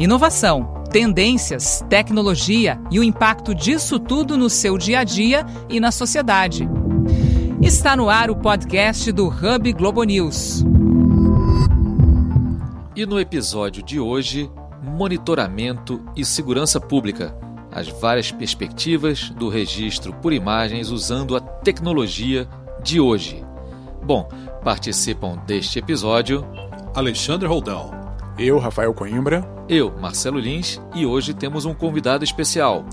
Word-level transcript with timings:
Inovação, 0.00 0.82
tendências, 0.90 1.84
tecnologia 1.90 2.80
e 2.90 2.98
o 2.98 3.04
impacto 3.04 3.54
disso 3.54 3.98
tudo 3.98 4.34
no 4.34 4.48
seu 4.48 4.78
dia 4.78 5.00
a 5.00 5.04
dia 5.04 5.44
e 5.68 5.78
na 5.78 5.92
sociedade. 5.92 6.66
Está 7.60 7.94
no 7.94 8.08
ar 8.08 8.30
o 8.30 8.36
podcast 8.36 9.12
do 9.12 9.28
Hub 9.28 9.70
Globo 9.74 10.02
News. 10.04 10.64
E 12.96 13.04
no 13.04 13.20
episódio 13.20 13.82
de 13.82 14.00
hoje, 14.00 14.50
monitoramento 14.82 16.02
e 16.16 16.24
segurança 16.24 16.80
pública. 16.80 17.36
As 17.70 17.86
várias 17.88 18.32
perspectivas 18.32 19.28
do 19.28 19.50
registro 19.50 20.14
por 20.14 20.32
imagens 20.32 20.88
usando 20.88 21.36
a 21.36 21.40
tecnologia 21.40 22.48
de 22.82 22.98
hoje. 22.98 23.44
Bom, 24.02 24.26
participam 24.64 25.36
deste 25.46 25.78
episódio 25.78 26.42
Alexandre 26.94 27.46
Roldão, 27.46 27.99
eu, 28.40 28.58
Rafael 28.58 28.94
Coimbra, 28.94 29.46
eu, 29.68 29.92
Marcelo 30.00 30.38
Lins, 30.38 30.80
e 30.94 31.04
hoje 31.04 31.34
temos 31.34 31.66
um 31.66 31.74
convidado 31.74 32.24
especial. 32.24 32.84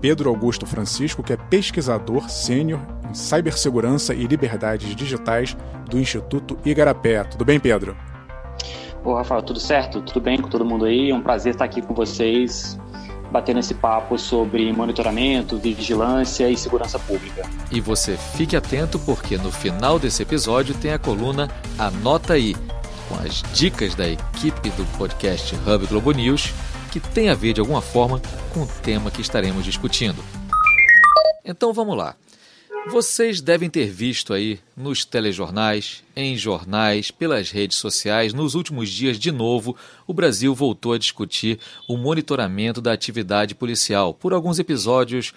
Pedro 0.00 0.28
Augusto 0.28 0.66
Francisco, 0.66 1.22
que 1.22 1.32
é 1.32 1.36
pesquisador 1.36 2.28
sênior 2.28 2.80
em 3.08 3.14
cibersegurança 3.14 4.12
e 4.12 4.26
liberdades 4.26 4.96
digitais 4.96 5.56
do 5.88 6.00
Instituto 6.00 6.58
Igarapé. 6.64 7.22
Tudo 7.22 7.44
bem, 7.44 7.60
Pedro? 7.60 7.96
Ô, 9.04 9.14
Rafael, 9.14 9.42
tudo 9.42 9.60
certo? 9.60 10.02
Tudo 10.02 10.20
bem 10.20 10.40
com 10.40 10.48
todo 10.48 10.64
mundo 10.64 10.84
aí? 10.84 11.10
É 11.10 11.14
um 11.14 11.22
prazer 11.22 11.52
estar 11.52 11.64
aqui 11.64 11.80
com 11.80 11.94
vocês, 11.94 12.76
batendo 13.30 13.60
esse 13.60 13.74
papo 13.74 14.18
sobre 14.18 14.72
monitoramento, 14.72 15.58
vigilância 15.58 16.50
e 16.50 16.56
segurança 16.56 16.98
pública. 16.98 17.48
E 17.70 17.80
você 17.80 18.16
fique 18.16 18.56
atento 18.56 18.98
porque 18.98 19.38
no 19.38 19.52
final 19.52 20.00
desse 20.00 20.22
episódio 20.22 20.74
tem 20.74 20.92
a 20.92 20.98
coluna 20.98 21.48
Anota 21.78 22.32
aí, 22.34 22.56
com 23.12 23.16
as 23.16 23.42
dicas 23.54 23.94
da 23.94 24.08
equipe 24.08 24.70
do 24.70 24.86
podcast 24.96 25.54
Hub 25.54 25.86
Globo 25.86 26.12
News, 26.12 26.50
que 26.90 26.98
tem 26.98 27.28
a 27.28 27.34
ver 27.34 27.52
de 27.52 27.60
alguma 27.60 27.82
forma 27.82 28.18
com 28.54 28.62
o 28.62 28.66
tema 28.82 29.10
que 29.10 29.20
estaremos 29.20 29.66
discutindo. 29.66 30.24
Então 31.44 31.74
vamos 31.74 31.94
lá. 31.94 32.16
Vocês 32.90 33.40
devem 33.42 33.68
ter 33.68 33.86
visto 33.86 34.32
aí 34.32 34.58
nos 34.74 35.04
telejornais, 35.04 36.02
em 36.16 36.36
jornais, 36.36 37.10
pelas 37.10 37.50
redes 37.50 37.76
sociais, 37.76 38.32
nos 38.32 38.54
últimos 38.54 38.88
dias, 38.88 39.18
de 39.18 39.30
novo, 39.30 39.76
o 40.06 40.14
Brasil 40.14 40.54
voltou 40.54 40.94
a 40.94 40.98
discutir 40.98 41.60
o 41.86 41.96
monitoramento 41.98 42.80
da 42.80 42.92
atividade 42.92 43.54
policial 43.54 44.14
por 44.14 44.32
alguns 44.32 44.58
episódios 44.58 45.32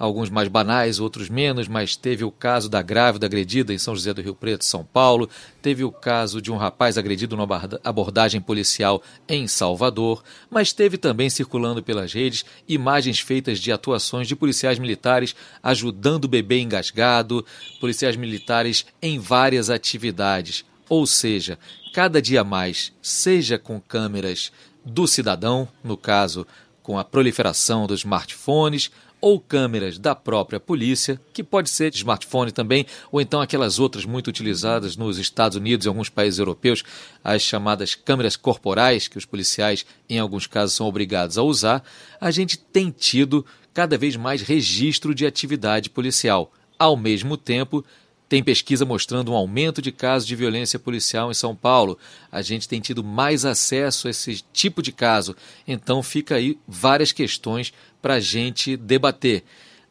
alguns 0.00 0.30
mais 0.30 0.48
banais, 0.48 0.98
outros 0.98 1.28
menos, 1.28 1.68
mas 1.68 1.94
teve 1.94 2.24
o 2.24 2.30
caso 2.30 2.70
da 2.70 2.80
grávida 2.80 3.26
agredida 3.26 3.74
em 3.74 3.76
São 3.76 3.94
José 3.94 4.14
do 4.14 4.22
Rio 4.22 4.34
Preto, 4.34 4.64
São 4.64 4.82
Paulo, 4.82 5.28
teve 5.60 5.84
o 5.84 5.92
caso 5.92 6.40
de 6.40 6.50
um 6.50 6.56
rapaz 6.56 6.96
agredido 6.96 7.36
numa 7.36 7.68
abordagem 7.84 8.40
policial 8.40 9.02
em 9.28 9.46
Salvador, 9.46 10.24
mas 10.48 10.72
teve 10.72 10.96
também 10.96 11.28
circulando 11.28 11.82
pelas 11.82 12.14
redes 12.14 12.46
imagens 12.66 13.20
feitas 13.20 13.58
de 13.58 13.70
atuações 13.70 14.26
de 14.26 14.34
policiais 14.34 14.78
militares 14.78 15.36
ajudando 15.62 16.24
o 16.24 16.28
bebê 16.28 16.60
engasgado, 16.60 17.44
policiais 17.78 18.16
militares 18.16 18.86
em 19.02 19.18
várias 19.18 19.68
atividades. 19.68 20.64
Ou 20.88 21.06
seja, 21.06 21.58
cada 21.92 22.22
dia 22.22 22.42
mais, 22.42 22.90
seja 23.02 23.58
com 23.58 23.78
câmeras 23.78 24.50
do 24.82 25.06
cidadão, 25.06 25.68
no 25.84 25.96
caso, 25.96 26.46
com 26.82 26.98
a 26.98 27.04
proliferação 27.04 27.86
dos 27.86 28.00
smartphones, 28.00 28.90
ou 29.20 29.38
câmeras 29.38 29.98
da 29.98 30.14
própria 30.14 30.58
polícia, 30.58 31.20
que 31.32 31.42
pode 31.42 31.68
ser 31.70 31.94
smartphone 31.94 32.50
também, 32.50 32.86
ou 33.12 33.20
então 33.20 33.40
aquelas 33.40 33.78
outras 33.78 34.04
muito 34.04 34.28
utilizadas 34.28 34.96
nos 34.96 35.18
Estados 35.18 35.56
Unidos 35.56 35.84
e 35.84 35.88
alguns 35.88 36.08
países 36.08 36.38
europeus, 36.38 36.82
as 37.22 37.42
chamadas 37.42 37.94
câmeras 37.94 38.36
corporais, 38.36 39.08
que 39.08 39.18
os 39.18 39.24
policiais, 39.24 39.84
em 40.08 40.18
alguns 40.18 40.46
casos, 40.46 40.74
são 40.74 40.86
obrigados 40.86 41.36
a 41.36 41.42
usar, 41.42 41.84
a 42.20 42.30
gente 42.30 42.58
tem 42.58 42.90
tido 42.90 43.44
cada 43.74 43.96
vez 43.98 44.16
mais 44.16 44.42
registro 44.42 45.14
de 45.14 45.26
atividade 45.26 45.90
policial. 45.90 46.52
Ao 46.78 46.96
mesmo 46.96 47.36
tempo, 47.36 47.84
tem 48.30 48.44
pesquisa 48.44 48.84
mostrando 48.84 49.32
um 49.32 49.34
aumento 49.34 49.82
de 49.82 49.90
casos 49.90 50.26
de 50.26 50.36
violência 50.36 50.78
policial 50.78 51.32
em 51.32 51.34
São 51.34 51.52
Paulo. 51.52 51.98
A 52.30 52.40
gente 52.42 52.68
tem 52.68 52.80
tido 52.80 53.02
mais 53.02 53.44
acesso 53.44 54.06
a 54.06 54.10
esse 54.12 54.44
tipo 54.52 54.80
de 54.80 54.92
caso. 54.92 55.34
Então 55.66 56.00
fica 56.00 56.36
aí 56.36 56.56
várias 56.66 57.10
questões 57.10 57.72
para 58.00 58.14
a 58.14 58.20
gente 58.20 58.76
debater. 58.76 59.42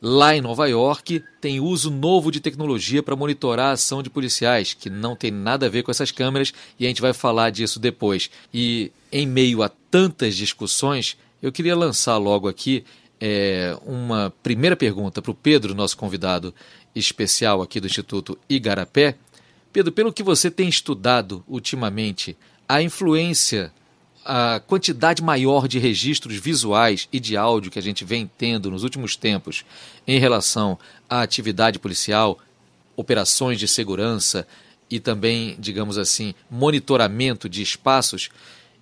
Lá 0.02 0.34
em 0.34 0.40
Nova 0.40 0.70
York, 0.70 1.22
tem 1.42 1.60
uso 1.60 1.92
novo 1.92 2.32
de 2.32 2.40
tecnologia 2.40 3.04
para 3.04 3.14
monitorar 3.14 3.72
a 3.72 3.72
ação 3.74 4.02
de 4.02 4.10
policiais, 4.10 4.74
que 4.74 4.90
não 4.90 5.18
tem 5.18 5.32
nada 5.32 5.66
a 5.66 5.70
ver 5.70 5.84
com 5.84 5.92
essas 5.92 6.10
câmeras, 6.10 6.54
e 6.80 6.86
a 6.86 6.88
gente 6.88 7.02
vai 7.02 7.12
falar 7.12 7.50
disso 7.50 7.78
depois. 7.78 8.30
E 8.54 8.90
em 9.12 9.28
meio 9.28 9.62
a 9.62 9.68
tantas 9.92 10.38
discussões, 10.38 11.18
eu 11.42 11.52
queria 11.52 11.76
lançar 11.76 12.16
logo 12.16 12.48
aqui 12.48 12.86
é, 13.20 13.78
uma 13.86 14.34
primeira 14.42 14.76
pergunta 14.76 15.22
para 15.22 15.32
o 15.32 15.36
Pedro, 15.36 15.76
nosso 15.76 15.98
convidado 15.98 16.54
especial 16.96 17.62
aqui 17.62 17.80
do 17.80 17.88
Instituto 17.88 18.38
Igarapé. 18.50 19.16
Pedro, 19.72 19.92
pelo 19.92 20.14
que 20.14 20.24
você 20.24 20.50
tem 20.50 20.68
estudado 20.68 21.44
ultimamente, 21.48 22.38
a 22.68 22.82
influência, 22.82 23.72
a 24.26 24.62
quantidade 24.66 25.22
maior 25.22 25.68
de 25.68 25.80
registros 25.80 26.38
visuais 26.38 27.08
e 27.12 27.20
de 27.20 27.36
áudio 27.36 27.72
que 27.72 27.80
a 27.80 27.82
gente 27.82 28.06
vem 28.06 28.30
tendo 28.38 28.72
nos 28.72 28.84
últimos 28.84 29.16
tempos 29.16 29.66
em 30.08 30.20
relação 30.20 30.78
à 31.10 31.22
atividade 31.22 31.80
policial, 31.80 32.40
operações 32.96 33.60
de 33.60 33.68
segurança 33.68 34.48
e 34.90 35.00
também, 35.00 35.56
digamos 35.60 35.98
assim, 35.98 36.34
monitoramento 36.50 37.48
de 37.48 37.62
espaços, 37.62 38.30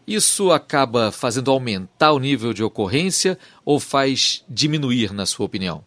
isso 0.07 0.51
acaba 0.51 1.11
fazendo 1.11 1.51
aumentar 1.51 2.13
o 2.13 2.19
nível 2.19 2.53
de 2.53 2.63
ocorrência 2.63 3.37
ou 3.65 3.79
faz 3.79 4.43
diminuir, 4.47 5.13
na 5.13 5.25
sua 5.25 5.45
opinião? 5.45 5.83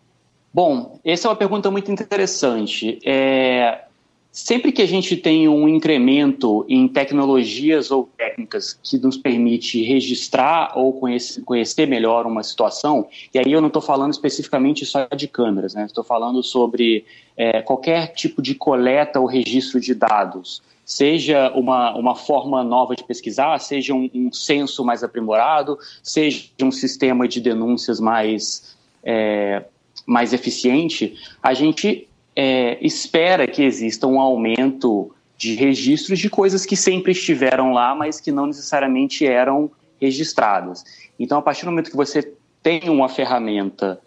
Bom, 0.52 0.98
essa 1.04 1.26
é 1.26 1.30
uma 1.30 1.36
pergunta 1.36 1.70
muito 1.70 1.90
interessante. 1.90 2.98
É, 3.04 3.84
sempre 4.32 4.72
que 4.72 4.82
a 4.82 4.86
gente 4.86 5.16
tem 5.16 5.48
um 5.48 5.68
incremento 5.68 6.64
em 6.68 6.86
tecnologias 6.86 7.90
ou 7.90 8.08
técnicas 8.16 8.78
que 8.82 8.98
nos 8.98 9.16
permite 9.16 9.82
registrar 9.82 10.72
ou 10.76 10.92
conhecer, 10.92 11.42
conhecer 11.42 11.86
melhor 11.86 12.26
uma 12.26 12.42
situação, 12.42 13.08
e 13.32 13.38
aí 13.38 13.52
eu 13.52 13.60
não 13.60 13.68
estou 13.68 13.82
falando 13.82 14.12
especificamente 14.12 14.84
só 14.84 15.06
de 15.16 15.28
câmeras, 15.28 15.74
né? 15.74 15.84
estou 15.84 16.04
falando 16.04 16.42
sobre 16.42 17.04
é, 17.36 17.62
qualquer 17.62 18.08
tipo 18.08 18.42
de 18.42 18.54
coleta 18.54 19.18
ou 19.20 19.26
registro 19.26 19.80
de 19.80 19.94
dados, 19.94 20.62
seja 20.90 21.52
uma, 21.54 21.94
uma 21.94 22.16
forma 22.16 22.64
nova 22.64 22.96
de 22.96 23.04
pesquisar, 23.04 23.56
seja 23.60 23.94
um, 23.94 24.10
um 24.12 24.32
censo 24.32 24.84
mais 24.84 25.04
aprimorado, 25.04 25.78
seja 26.02 26.50
um 26.60 26.72
sistema 26.72 27.28
de 27.28 27.40
denúncias 27.40 28.00
mais 28.00 28.76
é, 29.04 29.62
mais 30.04 30.32
eficiente, 30.32 31.16
a 31.40 31.54
gente 31.54 32.08
é, 32.34 32.76
espera 32.84 33.46
que 33.46 33.62
exista 33.62 34.08
um 34.08 34.18
aumento 34.18 35.14
de 35.38 35.54
registros 35.54 36.18
de 36.18 36.28
coisas 36.28 36.66
que 36.66 36.74
sempre 36.74 37.12
estiveram 37.12 37.72
lá, 37.72 37.94
mas 37.94 38.20
que 38.20 38.32
não 38.32 38.46
necessariamente 38.46 39.24
eram 39.24 39.70
registradas. 40.00 40.84
Então, 41.20 41.38
a 41.38 41.42
partir 41.42 41.66
do 41.66 41.70
momento 41.70 41.90
que 41.92 41.96
você 41.96 42.34
tem 42.64 42.90
uma 42.90 43.08
ferramenta 43.08 44.00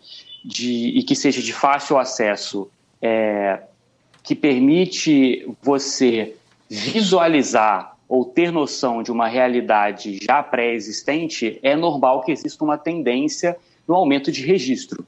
de, 0.44 0.90
e 0.90 1.02
que 1.04 1.16
seja 1.16 1.42
de 1.42 1.54
fácil 1.54 1.98
acesso, 1.98 2.70
é, 3.02 3.62
que 4.22 4.36
permite 4.36 5.48
você 5.62 6.36
visualizar 6.74 7.96
ou 8.10 8.26
ter 8.26 8.52
noção 8.52 9.04
de 9.04 9.12
uma 9.12 9.28
realidade 9.28 10.20
já 10.22 10.42
pré-existente, 10.42 11.60
é 11.62 11.76
normal 11.76 12.22
que 12.22 12.32
exista 12.32 12.64
uma 12.64 12.78
tendência 12.78 13.56
no 13.88 13.96
aumento 13.96 14.32
de 14.32 14.46
registro. 14.46 15.06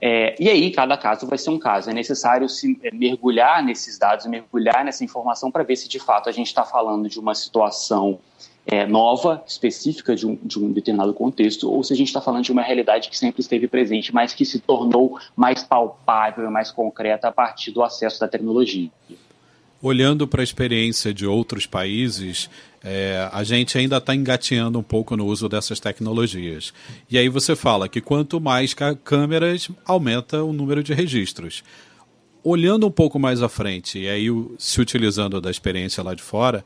É, 0.00 0.34
e 0.38 0.50
aí, 0.50 0.70
cada 0.70 0.96
caso 0.96 1.26
vai 1.26 1.38
ser 1.38 1.50
um 1.50 1.58
caso. 1.58 1.88
É 1.88 1.94
necessário 1.94 2.48
se 2.48 2.78
é, 2.82 2.90
mergulhar 2.92 3.62
nesses 3.62 3.96
dados, 3.96 4.26
mergulhar 4.26 4.84
nessa 4.84 5.04
informação 5.04 5.50
para 5.50 5.62
ver 5.62 5.76
se 5.76 5.88
de 5.88 5.98
fato 5.98 6.28
a 6.28 6.32
gente 6.32 6.48
está 6.48 6.64
falando 6.64 7.08
de 7.08 7.18
uma 7.18 7.34
situação 7.34 8.18
é, 8.66 8.84
nova, 8.86 9.42
específica 9.46 10.14
de 10.14 10.26
um, 10.26 10.38
de 10.42 10.58
um, 10.58 10.72
determinado 10.72 11.14
contexto, 11.14 11.70
ou 11.70 11.82
se 11.82 11.92
a 11.92 11.96
gente 11.96 12.08
está 12.08 12.20
falando 12.20 12.44
de 12.44 12.52
uma 12.52 12.62
realidade 12.62 13.08
que 13.08 13.16
sempre 13.16 13.40
esteve 13.40 13.68
presente, 13.68 14.12
mas 14.12 14.34
que 14.34 14.44
se 14.44 14.58
tornou 14.58 15.18
mais 15.36 15.62
palpável, 15.62 16.50
mais 16.50 16.70
concreta 16.70 17.28
a 17.28 17.32
partir 17.32 17.70
do 17.70 17.82
acesso 17.82 18.20
da 18.20 18.28
tecnologia. 18.28 18.90
Olhando 19.84 20.26
para 20.26 20.40
a 20.40 20.42
experiência 20.42 21.12
de 21.12 21.26
outros 21.26 21.66
países, 21.66 22.48
é, 22.82 23.28
a 23.30 23.44
gente 23.44 23.76
ainda 23.76 23.98
está 23.98 24.14
engateando 24.14 24.78
um 24.78 24.82
pouco 24.82 25.14
no 25.14 25.26
uso 25.26 25.46
dessas 25.46 25.78
tecnologias. 25.78 26.72
E 27.10 27.18
aí 27.18 27.28
você 27.28 27.54
fala 27.54 27.86
que 27.86 28.00
quanto 28.00 28.40
mais 28.40 28.74
câmeras, 29.04 29.68
aumenta 29.84 30.42
o 30.42 30.54
número 30.54 30.82
de 30.82 30.94
registros. 30.94 31.62
Olhando 32.42 32.86
um 32.86 32.90
pouco 32.90 33.18
mais 33.18 33.42
à 33.42 33.48
frente, 33.50 33.98
e 33.98 34.08
aí 34.08 34.28
se 34.58 34.80
utilizando 34.80 35.38
da 35.38 35.50
experiência 35.50 36.02
lá 36.02 36.14
de 36.14 36.22
fora, 36.22 36.64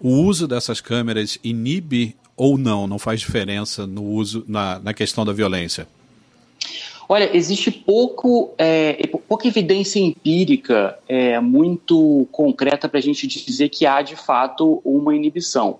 o 0.00 0.22
uso 0.22 0.48
dessas 0.48 0.80
câmeras 0.80 1.38
inibe 1.44 2.16
ou 2.34 2.56
não, 2.56 2.86
não 2.86 2.98
faz 2.98 3.20
diferença 3.20 3.86
no 3.86 4.04
uso, 4.04 4.42
na, 4.48 4.78
na 4.78 4.94
questão 4.94 5.22
da 5.22 5.34
violência? 5.34 5.86
Olha, 7.08 7.36
existe 7.36 7.70
pouco, 7.70 8.52
é, 8.56 9.06
pouca 9.28 9.46
evidência 9.46 9.98
empírica 9.98 10.98
é, 11.06 11.38
muito 11.38 12.26
concreta 12.32 12.88
para 12.88 12.98
a 12.98 13.02
gente 13.02 13.26
dizer 13.26 13.68
que 13.68 13.86
há 13.86 14.00
de 14.00 14.16
fato 14.16 14.80
uma 14.84 15.14
inibição. 15.14 15.78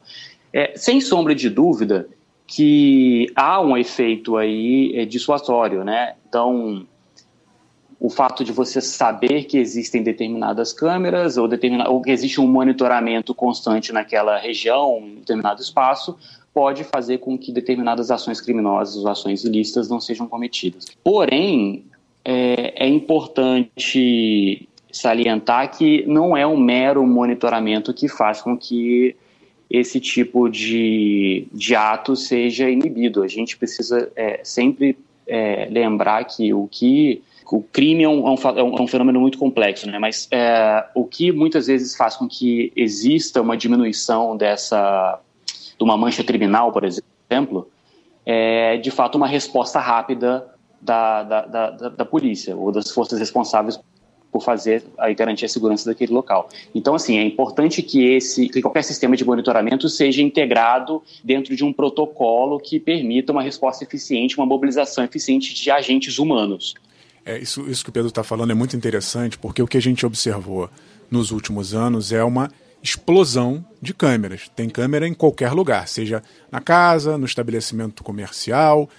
É, 0.52 0.74
sem 0.76 1.00
sombra 1.00 1.34
de 1.34 1.48
dúvida, 1.48 2.08
que 2.46 3.26
há 3.34 3.60
um 3.60 3.76
efeito 3.76 4.36
aí 4.36 4.92
é, 4.96 5.04
dissuasório, 5.04 5.82
né? 5.82 6.14
Então, 6.28 6.86
o 7.98 8.10
fato 8.10 8.44
de 8.44 8.52
você 8.52 8.80
saber 8.80 9.44
que 9.44 9.56
existem 9.56 10.02
determinadas 10.02 10.72
câmeras 10.72 11.38
ou, 11.38 11.48
determina, 11.48 11.88
ou 11.88 12.02
que 12.02 12.10
existe 12.10 12.40
um 12.40 12.46
monitoramento 12.46 13.34
constante 13.34 13.92
naquela 13.92 14.38
região, 14.38 14.98
em 14.98 15.14
determinado 15.16 15.62
espaço, 15.62 16.16
pode 16.54 16.84
fazer 16.84 17.18
com 17.18 17.36
que 17.36 17.52
determinadas 17.52 18.12
ações 18.12 18.40
criminosas 18.40 19.04
ou 19.04 19.10
ações 19.10 19.42
ilícitas 19.44 19.88
não 19.88 20.00
sejam 20.00 20.28
cometidas. 20.28 20.86
Porém, 21.02 21.84
é, 22.24 22.86
é 22.86 22.88
importante 22.88 24.68
salientar 24.92 25.76
que 25.76 26.06
não 26.06 26.36
é 26.36 26.46
um 26.46 26.56
mero 26.56 27.04
monitoramento 27.04 27.92
que 27.92 28.08
faz 28.08 28.40
com 28.40 28.56
que 28.56 29.16
esse 29.68 29.98
tipo 29.98 30.48
de, 30.48 31.48
de 31.52 31.74
ato 31.74 32.14
seja 32.14 32.70
inibido. 32.70 33.24
A 33.24 33.28
gente 33.28 33.56
precisa 33.56 34.10
é, 34.14 34.40
sempre 34.44 34.96
é, 35.26 35.68
lembrar 35.70 36.24
que 36.24 36.54
o 36.54 36.68
que 36.70 37.20
o 37.50 37.62
crime 37.62 38.04
é 38.04 38.08
um, 38.08 38.26
é 38.26 38.62
um, 38.62 38.78
é 38.78 38.82
um 38.82 38.86
fenômeno 38.86 39.20
muito 39.20 39.38
complexo, 39.38 39.88
né? 39.88 39.98
mas 39.98 40.28
é, 40.30 40.84
o 40.94 41.04
que 41.04 41.30
muitas 41.30 41.66
vezes 41.66 41.94
faz 41.94 42.16
com 42.16 42.26
que 42.26 42.72
exista 42.74 43.40
uma 43.42 43.56
diminuição 43.56 44.36
dessa 44.36 45.20
de 45.76 45.84
uma 45.84 45.96
mancha 45.96 46.22
criminal, 46.22 46.72
por 46.72 46.84
exemplo, 46.84 47.68
é 48.24 48.76
de 48.76 48.90
fato 48.90 49.16
uma 49.16 49.26
resposta 49.26 49.78
rápida 49.78 50.46
da, 50.80 51.22
da, 51.22 51.46
da, 51.46 51.70
da 51.88 52.04
polícia 52.04 52.56
ou 52.56 52.70
das 52.70 52.90
forças 52.90 53.18
responsáveis 53.18 53.78
por 54.34 54.42
fazer 54.42 54.82
e 54.98 55.14
garantir 55.14 55.44
a 55.44 55.48
segurança 55.48 55.88
daquele 55.88 56.12
local. 56.12 56.48
Então, 56.74 56.96
assim, 56.96 57.18
é 57.18 57.24
importante 57.24 57.80
que 57.80 58.04
esse, 58.04 58.48
que 58.48 58.60
qualquer 58.60 58.82
sistema 58.82 59.16
de 59.16 59.24
monitoramento 59.24 59.88
seja 59.88 60.20
integrado 60.22 61.00
dentro 61.22 61.54
de 61.54 61.62
um 61.62 61.72
protocolo 61.72 62.58
que 62.58 62.80
permita 62.80 63.30
uma 63.30 63.42
resposta 63.42 63.84
eficiente, 63.84 64.36
uma 64.36 64.44
mobilização 64.44 65.04
eficiente 65.04 65.54
de 65.54 65.70
agentes 65.70 66.18
humanos. 66.18 66.74
É, 67.24 67.38
isso, 67.38 67.62
isso 67.70 67.84
que 67.84 67.90
o 67.90 67.92
Pedro 67.92 68.08
está 68.08 68.24
falando 68.24 68.50
é 68.50 68.54
muito 68.54 68.76
interessante, 68.76 69.38
porque 69.38 69.62
o 69.62 69.68
que 69.68 69.78
a 69.78 69.80
gente 69.80 70.04
observou 70.04 70.68
nos 71.08 71.30
últimos 71.30 71.72
anos 71.72 72.12
é 72.12 72.24
uma 72.24 72.50
explosão 72.84 73.64
de 73.80 73.94
câmeras. 73.94 74.50
Tem 74.54 74.68
câmera 74.68 75.08
em 75.08 75.14
qualquer 75.14 75.52
lugar, 75.52 75.88
seja 75.88 76.22
na 76.52 76.60
casa, 76.60 77.16
no 77.16 77.24
estabelecimento 77.24 78.04
comercial 78.04 78.90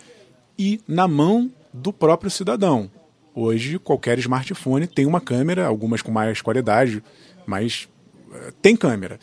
e 0.58 0.82
na 0.88 1.08
mão 1.08 1.52
do 1.72 1.94
próprio 1.94 2.32
cidadão. 2.32 2.90
Hoje, 3.36 3.78
qualquer 3.78 4.18
smartphone 4.18 4.88
tem 4.88 5.06
uma 5.06 5.22
câmera, 5.22 5.68
algumas 5.68 6.02
com 6.02 6.12
mais 6.12 6.42
qualidade, 6.42 7.04
mas 7.46 7.88
uh, 8.32 8.52
tem 8.60 8.76
câmera. 8.76 9.20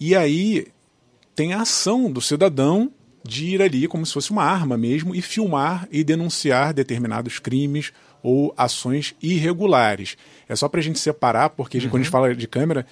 E 0.00 0.16
aí 0.16 0.68
tem 1.34 1.52
a 1.52 1.60
ação 1.60 2.10
do 2.10 2.22
cidadão 2.22 2.90
de 3.22 3.46
ir 3.46 3.60
ali 3.60 3.86
como 3.86 4.06
se 4.06 4.14
fosse 4.14 4.30
uma 4.30 4.44
arma 4.44 4.78
mesmo 4.78 5.14
e 5.14 5.20
filmar 5.20 5.86
e 5.90 6.02
denunciar 6.02 6.72
determinados 6.72 7.38
crimes 7.38 7.92
ou 8.22 8.54
ações 8.56 9.14
irregulares. 9.20 10.16
É 10.48 10.56
só 10.56 10.68
para 10.68 10.80
a 10.80 10.82
gente 10.82 10.98
separar, 10.98 11.50
porque 11.50 11.76
uhum. 11.78 11.88
quando 11.90 12.00
a 12.00 12.04
gente 12.04 12.10
fala 12.10 12.34
de 12.34 12.48
câmera. 12.48 12.86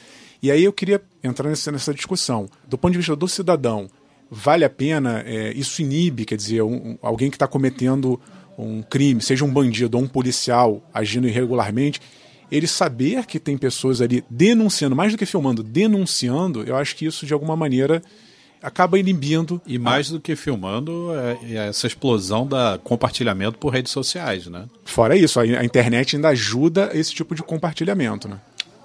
E 0.44 0.50
aí 0.50 0.62
eu 0.62 0.74
queria 0.74 1.00
entrar 1.22 1.48
nessa, 1.48 1.72
nessa 1.72 1.94
discussão. 1.94 2.50
Do 2.68 2.76
ponto 2.76 2.92
de 2.92 2.98
vista 2.98 3.16
do 3.16 3.26
cidadão, 3.26 3.88
vale 4.30 4.62
a 4.62 4.68
pena? 4.68 5.22
É, 5.24 5.50
isso 5.54 5.80
inibe, 5.80 6.26
quer 6.26 6.36
dizer, 6.36 6.60
um, 6.60 6.98
alguém 7.00 7.30
que 7.30 7.36
está 7.36 7.46
cometendo 7.46 8.20
um 8.58 8.82
crime, 8.82 9.22
seja 9.22 9.42
um 9.42 9.50
bandido 9.50 9.96
ou 9.96 10.04
um 10.04 10.06
policial 10.06 10.86
agindo 10.92 11.26
irregularmente, 11.26 11.98
ele 12.52 12.66
saber 12.66 13.24
que 13.24 13.40
tem 13.40 13.56
pessoas 13.56 14.02
ali 14.02 14.22
denunciando, 14.28 14.94
mais 14.94 15.12
do 15.12 15.18
que 15.18 15.24
filmando, 15.24 15.62
denunciando, 15.62 16.62
eu 16.62 16.76
acho 16.76 16.94
que 16.94 17.06
isso 17.06 17.24
de 17.24 17.32
alguma 17.32 17.56
maneira 17.56 18.02
acaba 18.62 18.98
inibindo. 18.98 19.62
E 19.66 19.78
mais 19.78 20.10
do 20.10 20.20
que 20.20 20.36
filmando, 20.36 21.08
é, 21.14 21.54
é 21.54 21.68
essa 21.68 21.86
explosão 21.86 22.46
da 22.46 22.78
compartilhamento 22.84 23.56
por 23.56 23.72
redes 23.72 23.92
sociais, 23.92 24.46
né? 24.46 24.66
Fora 24.84 25.16
isso, 25.16 25.40
a, 25.40 25.64
internet 25.64 26.16
ainda 26.16 26.28
ajuda 26.28 26.90
esse 26.92 27.14
tipo 27.14 27.34
de 27.34 27.42
compartilhamento, 27.42 28.28
né? 28.28 28.38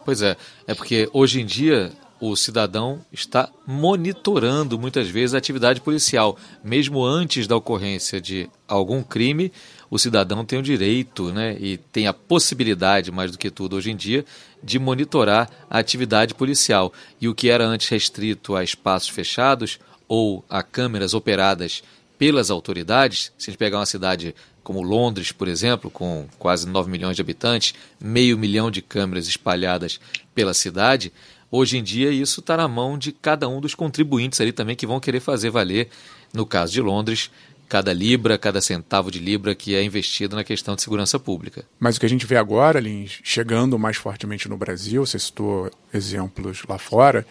Pois 0.05 0.21
é, 0.21 0.35
é 0.67 0.73
porque 0.73 1.09
hoje 1.13 1.41
em 1.41 1.45
dia 1.45 1.91
o 2.19 2.35
cidadão 2.35 2.99
está 3.11 3.49
monitorando 3.65 4.77
muitas 4.77 5.07
vezes 5.07 5.33
a 5.33 5.37
atividade 5.37 5.79
policial. 5.79 6.37
Mesmo 6.63 7.03
antes 7.03 7.47
da 7.47 7.55
ocorrência 7.55 8.19
de 8.19 8.49
algum 8.67 9.01
crime, 9.01 9.51
o 9.89 9.97
cidadão 9.97 10.43
tem 10.43 10.59
o 10.59 10.63
direito 10.63 11.31
né, 11.31 11.55
e 11.59 11.77
tem 11.77 12.07
a 12.07 12.13
possibilidade, 12.13 13.11
mais 13.11 13.31
do 13.31 13.37
que 13.37 13.49
tudo 13.49 13.77
hoje 13.77 13.91
em 13.91 13.95
dia, 13.95 14.25
de 14.61 14.77
monitorar 14.77 15.49
a 15.69 15.79
atividade 15.79 16.35
policial. 16.35 16.91
E 17.21 17.27
o 17.27 17.35
que 17.35 17.49
era 17.49 17.65
antes 17.65 17.87
restrito 17.87 18.55
a 18.55 18.63
espaços 18.63 19.09
fechados 19.09 19.79
ou 20.07 20.43
a 20.49 20.61
câmeras 20.61 21.13
operadas 21.13 21.81
pelas 22.17 22.51
autoridades, 22.51 23.31
se 23.37 23.49
a 23.49 23.51
gente 23.51 23.59
pegar 23.59 23.79
uma 23.79 23.85
cidade 23.85 24.35
como 24.69 24.83
Londres, 24.83 25.31
por 25.31 25.47
exemplo, 25.47 25.89
com 25.89 26.27
quase 26.37 26.67
9 26.67 26.91
milhões 26.91 27.15
de 27.15 27.23
habitantes, 27.23 27.73
meio 27.99 28.37
milhão 28.37 28.69
de 28.69 28.83
câmeras 28.83 29.27
espalhadas 29.27 29.99
pela 30.35 30.53
cidade, 30.53 31.11
Hoje 31.51 31.79
em 31.79 31.83
dia, 31.83 32.11
isso 32.11 32.41
está 32.41 32.55
na 32.55 32.67
mão 32.67 32.95
de 32.95 33.11
cada 33.11 33.49
um 33.49 33.59
dos 33.59 33.73
contribuintes 33.73 34.39
ali 34.39 34.51
também 34.51 34.75
que 34.75 34.85
vão 34.85 34.99
querer 34.99 35.19
fazer 35.19 35.49
valer, 35.49 35.89
no 36.31 36.45
caso 36.45 36.71
de 36.71 36.79
Londres, 36.79 37.31
cada 37.67 37.91
libra, 37.91 38.37
cada 38.37 38.61
centavo 38.61 39.09
de 39.09 39.17
libra 39.17 39.55
que 39.55 39.73
é 39.73 39.83
investido 39.83 40.35
na 40.35 40.43
questão 40.43 40.75
de 40.75 40.83
segurança 40.83 41.17
pública. 41.17 41.65
Mas 41.79 41.97
o 41.97 41.99
que 41.99 42.05
a 42.05 42.09
gente 42.09 42.27
vê 42.27 42.37
agora, 42.37 42.79
Lins, 42.79 43.19
chegando 43.23 43.79
mais 43.79 43.97
fortemente 43.97 44.47
no 44.47 44.55
Brasil, 44.55 45.03
você 45.03 45.17
citou 45.17 45.71
exemplos 45.91 46.61
lá 46.69 46.77
fora, 46.77 47.25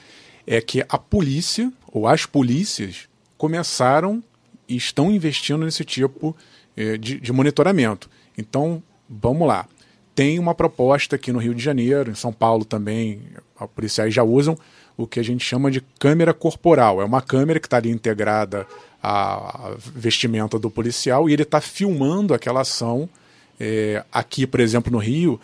é 0.45 0.61
que 0.61 0.85
a 0.89 0.99
polícia, 0.99 1.73
ou 1.87 2.09
as 2.09 2.27
polícias, 2.27 3.09
começaram 3.37 4.21
e 4.69 4.77
estão 4.77 5.13
investindo 5.13 5.65
nesse 5.65 5.85
tipo 5.85 6.37
eh, 6.37 6.58
de, 6.99 7.21
de 7.21 7.33
monitoramento. 7.33 8.09
Então, 8.37 8.83
vamos 9.09 9.47
lá 9.47 9.67
tem 10.19 10.37
uma 10.37 10.53
proposta 10.53 11.15
aqui 11.15 11.31
no 11.31 11.39
Rio 11.39 11.55
de 11.55 11.63
Janeiro, 11.63 12.11
em 12.11 12.15
São 12.17 12.33
Paulo 12.33 12.65
também, 12.65 13.23
policiais 13.77 14.13
já 14.13 14.25
usam 14.25 14.59
o 14.97 15.07
que 15.07 15.21
a 15.21 15.23
gente 15.23 15.45
chama 15.45 15.71
de 15.71 15.81
câmera 15.81 16.35
corporal. 16.35 17.01
É 17.01 17.05
uma 17.05 17.23
câmera 17.23 17.61
que 17.61 17.69
está 17.69 17.77
ali 17.77 17.89
integrada 17.89 18.67
à 19.01 19.77
vestimenta 19.95 20.59
do 20.59 20.69
policial 20.69 21.31
e 21.31 21.33
ele 21.33 21.45
está 21.45 21.61
filmando 21.61 22.35
aquela 22.35 22.63
ação. 22.63 23.09
É, 23.61 24.05
aqui, 24.11 24.45
por 24.45 24.59
exemplo, 24.59 24.91
no 24.91 24.99
Rio, 24.99 25.41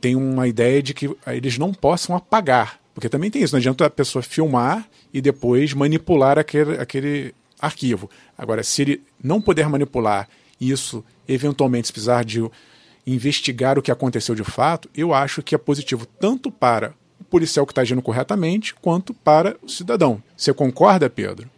tem 0.00 0.14
uma 0.14 0.46
ideia 0.46 0.80
de 0.80 0.94
que 0.94 1.10
eles 1.26 1.58
não 1.58 1.74
possam 1.74 2.14
apagar, 2.14 2.78
porque 2.94 3.08
também 3.08 3.28
tem 3.28 3.42
isso, 3.42 3.54
não 3.54 3.58
adianta 3.58 3.86
a 3.86 3.90
pessoa 3.90 4.22
filmar 4.22 4.88
e 5.12 5.20
depois 5.20 5.74
manipular 5.74 6.38
aquele, 6.38 6.78
aquele 6.78 7.34
arquivo. 7.60 8.08
Agora, 8.38 8.62
se 8.62 8.82
ele 8.82 9.02
não 9.20 9.40
puder 9.40 9.68
manipular 9.68 10.28
isso, 10.60 11.04
eventualmente, 11.28 11.88
se 11.88 11.92
precisar 11.92 12.24
de 12.24 12.42
investigar 13.06 13.78
o 13.78 13.82
que 13.82 13.90
aconteceu 13.90 14.34
de 14.34 14.42
fato, 14.42 14.90
eu 14.96 15.14
acho 15.14 15.42
que 15.42 15.54
é 15.54 15.58
positivo 15.58 16.06
tanto 16.18 16.50
para 16.50 16.92
o 17.20 17.24
policial 17.24 17.64
que 17.64 17.72
está 17.72 17.82
agindo 17.82 18.02
corretamente, 18.02 18.74
quanto 18.74 19.14
para 19.14 19.56
o 19.62 19.68
cidadão. 19.68 20.22
Você 20.36 20.52
concorda, 20.52 21.08
Pedro? 21.08 21.48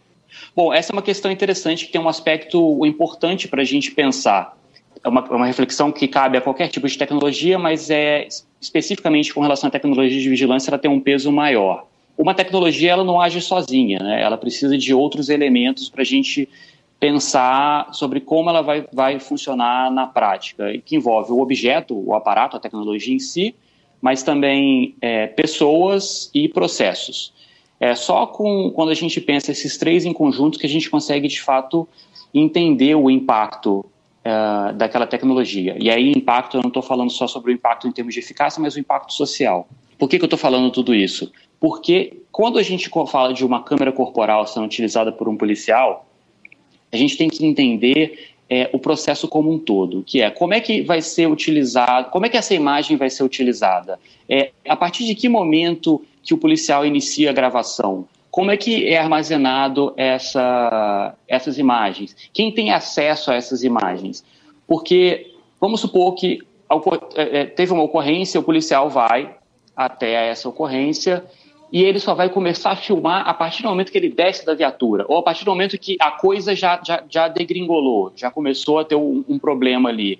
Bom, 0.54 0.72
essa 0.72 0.92
é 0.92 0.94
uma 0.94 1.02
questão 1.02 1.30
interessante 1.30 1.86
que 1.86 1.92
tem 1.92 2.00
um 2.00 2.08
aspecto 2.08 2.84
importante 2.84 3.48
para 3.48 3.62
a 3.62 3.64
gente 3.64 3.90
pensar. 3.90 4.56
É 5.02 5.08
uma, 5.08 5.20
é 5.20 5.34
uma, 5.34 5.46
reflexão 5.46 5.92
que 5.92 6.08
cabe 6.08 6.36
a 6.36 6.40
qualquer 6.40 6.68
tipo 6.68 6.86
de 6.86 6.98
tecnologia, 6.98 7.58
mas 7.58 7.88
é 7.88 8.26
especificamente 8.60 9.32
com 9.32 9.40
relação 9.40 9.68
à 9.68 9.70
tecnologia 9.70 10.20
de 10.20 10.28
vigilância, 10.28 10.70
ela 10.70 10.78
tem 10.78 10.90
um 10.90 11.00
peso 11.00 11.30
maior. 11.30 11.86
Uma 12.16 12.34
tecnologia 12.34 12.90
ela 12.90 13.04
não 13.04 13.20
age 13.20 13.40
sozinha, 13.40 14.00
né? 14.00 14.20
ela 14.20 14.36
precisa 14.36 14.76
de 14.76 14.92
outros 14.92 15.28
elementos 15.28 15.88
para 15.88 16.02
a 16.02 16.04
gente 16.04 16.48
pensar 17.00 17.92
sobre 17.92 18.20
como 18.20 18.50
ela 18.50 18.62
vai, 18.62 18.86
vai 18.92 19.20
funcionar 19.20 19.90
na 19.90 20.06
prática, 20.06 20.76
que 20.84 20.96
envolve 20.96 21.30
o 21.32 21.40
objeto, 21.40 21.94
o 21.96 22.14
aparato, 22.14 22.56
a 22.56 22.60
tecnologia 22.60 23.14
em 23.14 23.18
si, 23.18 23.54
mas 24.00 24.22
também 24.22 24.96
é, 25.00 25.26
pessoas 25.26 26.30
e 26.34 26.48
processos. 26.48 27.32
É 27.80 27.94
só 27.94 28.26
com, 28.26 28.72
quando 28.74 28.90
a 28.90 28.94
gente 28.94 29.20
pensa 29.20 29.52
esses 29.52 29.76
três 29.78 30.04
em 30.04 30.12
conjunto 30.12 30.58
que 30.58 30.66
a 30.66 30.68
gente 30.68 30.90
consegue, 30.90 31.28
de 31.28 31.40
fato, 31.40 31.88
entender 32.34 32.96
o 32.96 33.08
impacto 33.08 33.78
uh, 33.78 34.72
daquela 34.74 35.06
tecnologia. 35.06 35.76
E 35.78 35.88
aí, 35.88 36.10
impacto, 36.10 36.56
eu 36.56 36.62
não 36.62 36.68
estou 36.68 36.82
falando 36.82 37.10
só 37.10 37.28
sobre 37.28 37.52
o 37.52 37.54
impacto 37.54 37.86
em 37.86 37.92
termos 37.92 38.14
de 38.14 38.20
eficácia, 38.20 38.60
mas 38.60 38.74
o 38.74 38.80
impacto 38.80 39.12
social. 39.12 39.68
Por 39.96 40.08
que, 40.08 40.18
que 40.18 40.24
eu 40.24 40.26
estou 40.26 40.38
falando 40.38 40.70
tudo 40.72 40.92
isso? 40.92 41.30
Porque 41.60 42.22
quando 42.32 42.58
a 42.58 42.62
gente 42.62 42.90
fala 43.06 43.32
de 43.32 43.44
uma 43.44 43.62
câmera 43.62 43.92
corporal 43.92 44.46
sendo 44.46 44.66
utilizada 44.66 45.12
por 45.12 45.28
um 45.28 45.36
policial, 45.36 46.07
a 46.92 46.96
gente 46.96 47.16
tem 47.16 47.28
que 47.28 47.44
entender 47.44 48.28
é, 48.48 48.70
o 48.72 48.78
processo 48.78 49.28
como 49.28 49.52
um 49.52 49.58
todo, 49.58 50.02
que 50.02 50.22
é 50.22 50.30
como 50.30 50.54
é 50.54 50.60
que 50.60 50.80
vai 50.82 51.02
ser 51.02 51.28
utilizado, 51.28 52.10
como 52.10 52.24
é 52.24 52.28
que 52.28 52.36
essa 52.36 52.54
imagem 52.54 52.96
vai 52.96 53.10
ser 53.10 53.22
utilizada, 53.22 53.98
é, 54.28 54.50
a 54.66 54.76
partir 54.76 55.04
de 55.04 55.14
que 55.14 55.28
momento 55.28 56.02
que 56.22 56.32
o 56.32 56.38
policial 56.38 56.86
inicia 56.86 57.30
a 57.30 57.32
gravação, 57.32 58.06
como 58.30 58.50
é 58.50 58.56
que 58.56 58.86
é 58.86 58.98
armazenado 58.98 59.92
essa, 59.96 61.14
essas 61.26 61.58
imagens, 61.58 62.16
quem 62.32 62.52
tem 62.52 62.72
acesso 62.72 63.30
a 63.30 63.34
essas 63.34 63.62
imagens, 63.62 64.24
porque 64.66 65.32
vamos 65.60 65.80
supor 65.80 66.14
que 66.14 66.40
é, 67.14 67.40
é, 67.40 67.44
teve 67.44 67.72
uma 67.72 67.82
ocorrência, 67.82 68.40
o 68.40 68.42
policial 68.42 68.88
vai 68.88 69.34
até 69.76 70.28
essa 70.28 70.48
ocorrência 70.48 71.24
e 71.70 71.82
ele 71.82 71.98
só 71.98 72.14
vai 72.14 72.28
começar 72.30 72.70
a 72.70 72.76
filmar 72.76 73.28
a 73.28 73.34
partir 73.34 73.62
do 73.62 73.68
momento 73.68 73.92
que 73.92 73.98
ele 73.98 74.08
desce 74.08 74.44
da 74.44 74.54
viatura, 74.54 75.04
ou 75.08 75.18
a 75.18 75.22
partir 75.22 75.44
do 75.44 75.50
momento 75.50 75.78
que 75.78 75.96
a 76.00 76.10
coisa 76.10 76.54
já, 76.54 76.80
já, 76.84 77.02
já 77.08 77.28
degringolou, 77.28 78.12
já 78.16 78.30
começou 78.30 78.78
a 78.78 78.84
ter 78.84 78.94
um, 78.94 79.24
um 79.28 79.38
problema 79.38 79.88
ali. 79.88 80.18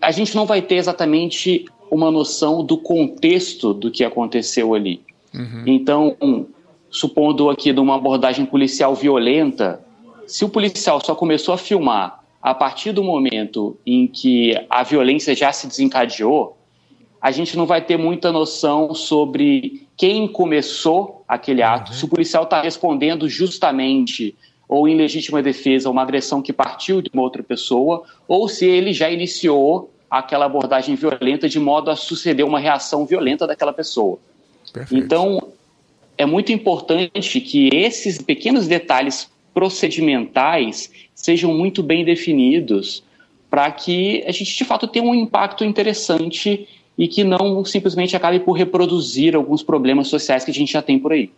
A 0.00 0.12
gente 0.12 0.36
não 0.36 0.46
vai 0.46 0.62
ter 0.62 0.76
exatamente 0.76 1.64
uma 1.90 2.10
noção 2.10 2.64
do 2.64 2.78
contexto 2.78 3.74
do 3.74 3.90
que 3.90 4.04
aconteceu 4.04 4.74
ali. 4.74 5.00
Uhum. 5.34 5.64
Então, 5.66 6.16
supondo 6.88 7.50
aqui 7.50 7.72
de 7.72 7.80
uma 7.80 7.96
abordagem 7.96 8.46
policial 8.46 8.94
violenta, 8.94 9.84
se 10.26 10.44
o 10.44 10.48
policial 10.48 11.04
só 11.04 11.14
começou 11.14 11.54
a 11.54 11.58
filmar 11.58 12.22
a 12.40 12.54
partir 12.54 12.92
do 12.92 13.02
momento 13.02 13.76
em 13.84 14.06
que 14.06 14.54
a 14.70 14.84
violência 14.84 15.34
já 15.34 15.52
se 15.52 15.66
desencadeou, 15.66 16.56
a 17.20 17.32
gente 17.32 17.56
não 17.56 17.66
vai 17.66 17.82
ter 17.82 17.96
muita 17.96 18.30
noção 18.30 18.94
sobre 18.94 19.87
quem 19.98 20.28
começou 20.28 21.24
aquele 21.26 21.60
ato, 21.60 21.90
uhum. 21.90 21.98
se 21.98 22.04
o 22.04 22.08
policial 22.08 22.44
está 22.44 22.62
respondendo 22.62 23.28
justamente 23.28 24.34
ou 24.68 24.86
em 24.86 24.96
legítima 24.96 25.42
defesa 25.42 25.90
uma 25.90 26.02
agressão 26.02 26.40
que 26.40 26.52
partiu 26.52 27.02
de 27.02 27.10
uma 27.12 27.22
outra 27.22 27.42
pessoa, 27.42 28.04
ou 28.28 28.48
se 28.48 28.64
ele 28.64 28.92
já 28.92 29.10
iniciou 29.10 29.90
aquela 30.08 30.44
abordagem 30.44 30.94
violenta 30.94 31.48
de 31.48 31.58
modo 31.58 31.90
a 31.90 31.96
suceder 31.96 32.46
uma 32.46 32.60
reação 32.60 33.04
violenta 33.04 33.46
daquela 33.46 33.72
pessoa. 33.72 34.18
Perfeito. 34.72 35.04
Então, 35.04 35.48
é 36.16 36.24
muito 36.24 36.52
importante 36.52 37.40
que 37.40 37.70
esses 37.72 38.20
pequenos 38.20 38.68
detalhes 38.68 39.30
procedimentais 39.52 40.90
sejam 41.14 41.52
muito 41.52 41.82
bem 41.82 42.04
definidos 42.04 43.02
para 43.50 43.70
que 43.72 44.22
a 44.26 44.30
gente 44.30 44.56
de 44.56 44.64
fato 44.64 44.86
tenha 44.86 45.04
um 45.04 45.14
impacto 45.14 45.64
interessante 45.64 46.68
e 46.98 47.06
que 47.06 47.22
não 47.22 47.64
simplesmente 47.64 48.16
acabe 48.16 48.40
por 48.40 48.52
reproduzir 48.52 49.36
alguns 49.36 49.62
problemas 49.62 50.08
sociais 50.08 50.44
que 50.44 50.50
a 50.50 50.54
gente 50.54 50.72
já 50.72 50.82
tem 50.82 50.98
por 50.98 51.12
aí. 51.12 51.30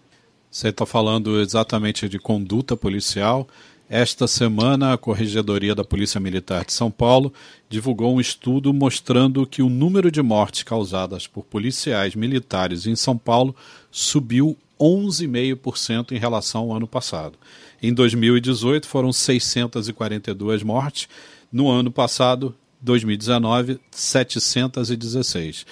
Você 0.51 0.69
está 0.69 0.87
falando 0.87 1.39
exatamente 1.39 2.09
de 2.09 2.19
conduta 2.19 2.77
policial. 2.77 3.47
Esta 3.89 4.27
semana, 4.27 4.93
a 4.93 4.99
Corregedoria 4.99 5.75
da 5.75 5.85
Polícia 5.85 6.21
Militar 6.21 6.65
de 6.65 6.73
São 6.73 6.91
Paulo 6.91 7.33
divulgou 7.69 8.15
um 8.15 8.21
estudo 8.21 8.73
mostrando 8.73 9.47
que 9.47 9.63
o 9.63 9.69
número 9.69 10.11
de 10.11 10.23
mortes 10.23 10.63
causadas 10.63 11.27
por 11.27 11.45
policiais 11.45 12.15
militares 12.15 12.87
em 12.87 12.97
São 12.97 13.19
Paulo 13.19 13.55
subiu 13.91 14.57
11,5% 14.81 16.13
em 16.13 16.19
relação 16.19 16.63
ao 16.63 16.77
ano 16.77 16.87
passado. 16.87 17.37
Em 17.83 17.93
2018 17.93 18.87
foram 18.87 19.13
642 19.13 20.63
mortes, 20.63 21.09
no 21.53 21.69
ano 21.69 21.91
passado 21.91 22.55
2019, 22.81 23.81
716. 23.91 25.67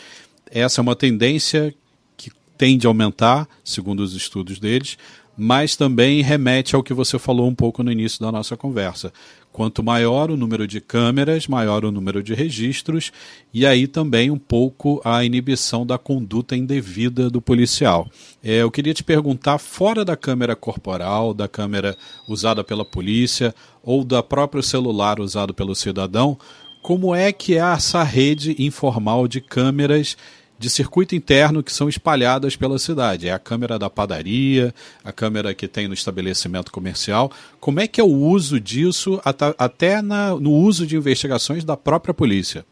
Essa 0.51 0.81
é 0.81 0.83
uma 0.83 0.97
tendência 0.97 1.75
que 2.17 2.31
tende 2.57 2.87
a 2.87 2.91
aumentar, 2.91 3.49
segundo 3.65 4.01
os 4.01 4.15
estudos 4.15 4.59
deles, 4.59 4.97
mas 5.41 5.77
também 5.77 6.21
remete 6.21 6.75
ao 6.75 6.83
que 6.83 6.93
você 6.93 7.17
falou 7.17 7.47
um 7.47 7.55
pouco 7.55 7.85
no 7.85 7.93
início 7.93 8.21
da 8.21 8.33
nossa 8.33 8.57
conversa. 8.57 9.13
Quanto 9.53 9.85
maior 9.85 10.33
o 10.33 10.37
número 10.37 10.67
de 10.67 10.81
câmeras, 10.81 11.47
maior 11.47 11.85
o 11.85 11.93
número 11.93 12.25
de 12.25 12.35
registros, 12.35 13.13
e 13.55 13.65
aí 13.65 13.87
também 13.87 14.33
um 14.33 14.39
pouco 14.39 15.01
a 15.05 15.25
inibição 15.25 15.87
da 15.87 15.97
conduta 15.97 16.57
indevida 16.57 17.31
do 17.31 17.41
policial. 17.41 18.11
É, 18.43 18.63
eu 18.63 18.71
queria 18.71 18.93
te 18.93 19.05
perguntar, 19.05 19.59
fora 19.59 20.05
da 20.05 20.17
câmera 20.17 20.57
corporal, 20.57 21.33
da 21.33 21.47
câmera 21.47 21.97
usada 22.27 22.65
pela 22.65 22.85
polícia 22.85 23.55
ou 23.81 24.03
da 24.03 24.25
próprio 24.25 24.63
celular 24.63 25.21
usado 25.21 25.55
pelo 25.55 25.75
cidadão, 25.75 26.37
como 26.83 27.15
é 27.15 27.33
que 27.33 27.55
é 27.55 27.59
essa 27.59 28.03
rede 28.03 28.55
informal 28.59 29.29
de 29.29 29.41
câmeras 29.41 30.17
de 30.59 30.69
circuito 30.69 31.15
interno 31.15 31.63
que 31.63 31.73
são 31.73 31.89
espalhadas 31.89 32.57
pela 32.57 32.79
cidade. 32.79 33.29
É 33.29 33.33
a 33.33 33.39
câmera 33.39 33.79
da 33.79 33.89
padaria, 33.89 34.75
a 35.05 35.13
câmera 35.13 35.55
que 35.55 35.69
tem 35.69 35.87
no 35.87 35.95
estabelecimento 35.95 36.73
comercial. 36.73 37.31
Como 37.61 37.79
é 37.79 37.87
que 37.87 38.01
é 38.01 38.05
o 38.05 38.13
uso 38.13 38.59
disso, 38.59 39.21
até 39.57 40.03
na, 40.03 40.35
no 40.35 40.53
uso 40.53 40.87
de 40.87 40.97
investigações 40.97 41.65
da 41.65 41.77
própria 41.77 42.13
polícia? 42.13 42.67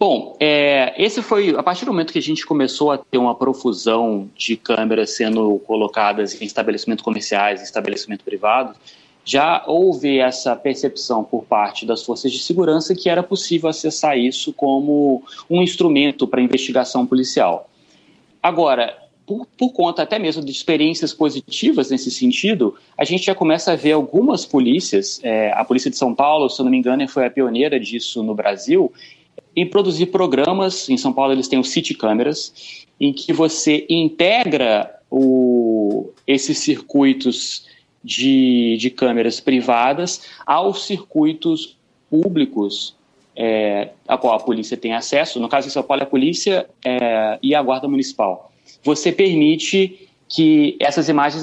Bom, 0.00 0.36
é, 0.40 0.94
esse 1.00 1.22
foi 1.22 1.54
a 1.56 1.62
partir 1.62 1.84
do 1.84 1.92
momento 1.92 2.12
que 2.12 2.18
a 2.18 2.22
gente 2.22 2.44
começou 2.44 2.90
a 2.90 2.98
ter 2.98 3.18
uma 3.18 3.36
profusão 3.36 4.28
de 4.36 4.56
câmeras 4.56 5.10
sendo 5.10 5.60
colocadas 5.60 6.40
em 6.40 6.44
estabelecimentos 6.44 7.04
comerciais, 7.04 7.60
em 7.60 7.64
estabelecimentos 7.64 8.24
privados, 8.24 8.76
já 9.24 9.62
houve 9.66 10.18
essa 10.18 10.56
percepção 10.56 11.22
por 11.22 11.44
parte 11.44 11.86
das 11.86 12.02
forças 12.02 12.32
de 12.32 12.38
segurança 12.38 12.94
que 12.94 13.08
era 13.08 13.22
possível 13.22 13.68
acessar 13.68 14.18
isso 14.18 14.52
como 14.52 15.22
um 15.48 15.62
instrumento 15.62 16.26
para 16.26 16.40
investigação 16.40 17.06
policial. 17.06 17.68
Agora, 18.42 18.98
por, 19.24 19.46
por, 19.56 19.72
conta 19.72 20.02
até 20.02 20.18
mesmo 20.18 20.44
de 20.44 20.50
experiências 20.50 21.14
positivas 21.14 21.90
nesse 21.90 22.10
sentido, 22.10 22.74
a 22.98 23.04
gente 23.04 23.24
já 23.24 23.34
começa 23.34 23.72
a 23.72 23.76
ver 23.76 23.92
algumas 23.92 24.44
polícias, 24.44 25.20
é, 25.22 25.52
a 25.52 25.64
Polícia 25.64 25.90
de 25.90 25.96
São 25.96 26.12
Paulo, 26.12 26.48
se 26.50 26.60
eu 26.60 26.64
não 26.64 26.70
me 26.70 26.78
engano, 26.78 27.06
foi 27.08 27.24
a 27.24 27.30
pioneira 27.30 27.78
disso 27.78 28.22
no 28.22 28.34
Brasil, 28.34 28.92
em 29.54 29.66
produzir 29.66 30.06
programas, 30.06 30.88
em 30.88 30.96
São 30.96 31.12
Paulo 31.12 31.32
eles 31.32 31.46
têm 31.46 31.58
o 31.58 31.64
City 31.64 31.94
Câmeras, 31.94 32.84
em 32.98 33.12
que 33.12 33.32
você 33.32 33.86
integra 33.88 34.98
o, 35.10 36.10
esses 36.26 36.58
circuitos 36.58 37.66
de, 38.02 38.76
de 38.78 38.90
câmeras 38.90 39.40
privadas 39.40 40.22
aos 40.46 40.86
circuitos 40.86 41.76
públicos 42.10 42.94
é, 43.36 43.90
a 44.06 44.18
qual 44.18 44.34
a 44.34 44.40
polícia 44.40 44.76
tem 44.76 44.92
acesso, 44.92 45.40
no 45.40 45.48
caso 45.48 45.66
de 45.66 45.72
São 45.72 45.82
Paulo, 45.82 46.02
a 46.02 46.06
polícia 46.06 46.66
é, 46.84 47.38
e 47.42 47.54
a 47.54 47.62
guarda 47.62 47.88
municipal. 47.88 48.52
Você 48.82 49.10
permite 49.10 50.08
que 50.28 50.76
essas 50.80 51.08
imagens 51.08 51.42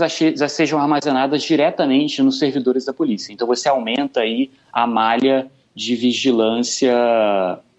sejam 0.52 0.80
armazenadas 0.80 1.44
diretamente 1.44 2.22
nos 2.24 2.40
servidores 2.40 2.86
da 2.86 2.94
polícia. 2.94 3.32
Então 3.32 3.48
você 3.48 3.70
aumenta 3.70 4.22
aí 4.22 4.50
a 4.74 4.88
malha 4.88 5.50
de 5.76 5.96
vigilância 5.96 6.94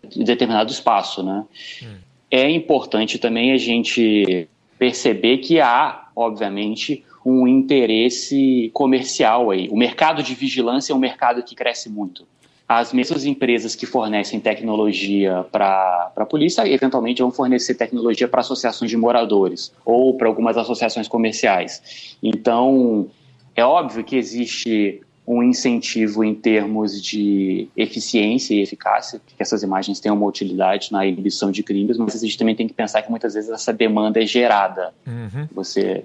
de 0.09 0.25
determinado 0.25 0.71
espaço, 0.71 1.23
né? 1.23 1.45
Hum. 1.83 1.97
É 2.31 2.49
importante 2.49 3.19
também 3.19 3.53
a 3.53 3.57
gente 3.57 4.49
perceber 4.79 5.39
que 5.39 5.61
há, 5.61 6.09
obviamente, 6.15 7.05
um 7.25 7.47
interesse 7.47 8.71
comercial 8.73 9.51
aí. 9.51 9.69
O 9.71 9.77
mercado 9.77 10.23
de 10.23 10.35
vigilância 10.35 10.93
é 10.93 10.97
um 10.97 10.99
mercado 10.99 11.43
que 11.43 11.55
cresce 11.55 11.89
muito. 11.89 12.27
As 12.67 12.93
mesmas 12.93 13.25
empresas 13.25 13.75
que 13.75 13.85
fornecem 13.85 14.39
tecnologia 14.39 15.45
para 15.51 16.13
a 16.15 16.25
polícia, 16.25 16.67
eventualmente 16.69 17.21
vão 17.21 17.33
fornecer 17.33 17.75
tecnologia 17.75 18.29
para 18.29 18.41
associações 18.41 18.91
de 18.91 18.97
moradores 18.97 19.73
ou 19.85 20.17
para 20.17 20.29
algumas 20.29 20.57
associações 20.57 21.09
comerciais. 21.09 22.17
Então, 22.23 23.09
é 23.57 23.65
óbvio 23.65 24.05
que 24.05 24.17
existe 24.17 25.01
um 25.27 25.43
incentivo 25.43 26.25
em 26.25 26.35
termos 26.35 27.01
de 27.03 27.69
eficiência 27.77 28.55
e 28.55 28.63
eficácia, 28.63 29.21
que 29.25 29.35
essas 29.39 29.63
imagens 29.63 30.01
tenham 30.01 30.17
uma 30.17 30.27
utilidade 30.27 30.91
na 30.91 31.07
inibição 31.07 31.51
de 31.51 31.63
crimes, 31.63 31.99
mas 31.99 32.17
a 32.17 32.19
gente 32.19 32.39
também 32.39 32.55
tem 32.55 32.67
que 32.67 32.75
pensar 32.75 33.03
que 33.03 33.11
muitas 33.11 33.35
vezes 33.35 33.51
essa 33.51 33.73
demanda 33.73 34.23
é 34.23 34.27
gerada. 34.27 34.95
Uhum. 35.07 35.47
Você 35.53 36.05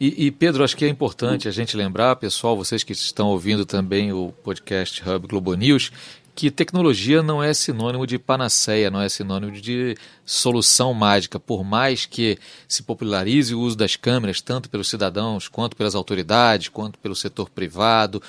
e, 0.00 0.26
e, 0.26 0.30
Pedro, 0.30 0.62
acho 0.62 0.76
que 0.76 0.84
é 0.84 0.88
importante 0.88 1.48
a 1.48 1.50
gente 1.50 1.76
lembrar, 1.76 2.14
pessoal, 2.16 2.56
vocês 2.56 2.84
que 2.84 2.92
estão 2.92 3.28
ouvindo 3.28 3.66
também 3.66 4.12
o 4.12 4.32
podcast 4.44 5.02
Hub 5.08 5.26
Globo 5.26 5.54
News, 5.54 5.90
que 6.36 6.52
tecnologia 6.52 7.20
não 7.20 7.42
é 7.42 7.52
sinônimo 7.52 8.06
de 8.06 8.16
panaceia, 8.16 8.92
não 8.92 9.00
é 9.00 9.08
sinônimo 9.08 9.50
de 9.50 9.96
solução 10.24 10.94
mágica. 10.94 11.40
Por 11.40 11.64
mais 11.64 12.06
que 12.06 12.38
se 12.68 12.84
popularize 12.84 13.52
o 13.52 13.60
uso 13.60 13.76
das 13.76 13.96
câmeras, 13.96 14.40
tanto 14.40 14.70
pelos 14.70 14.88
cidadãos, 14.88 15.48
quanto 15.48 15.76
pelas 15.76 15.96
autoridades, 15.96 16.68
quanto 16.68 16.96
pelo 17.00 17.16
setor 17.16 17.50
privado, 17.50 18.22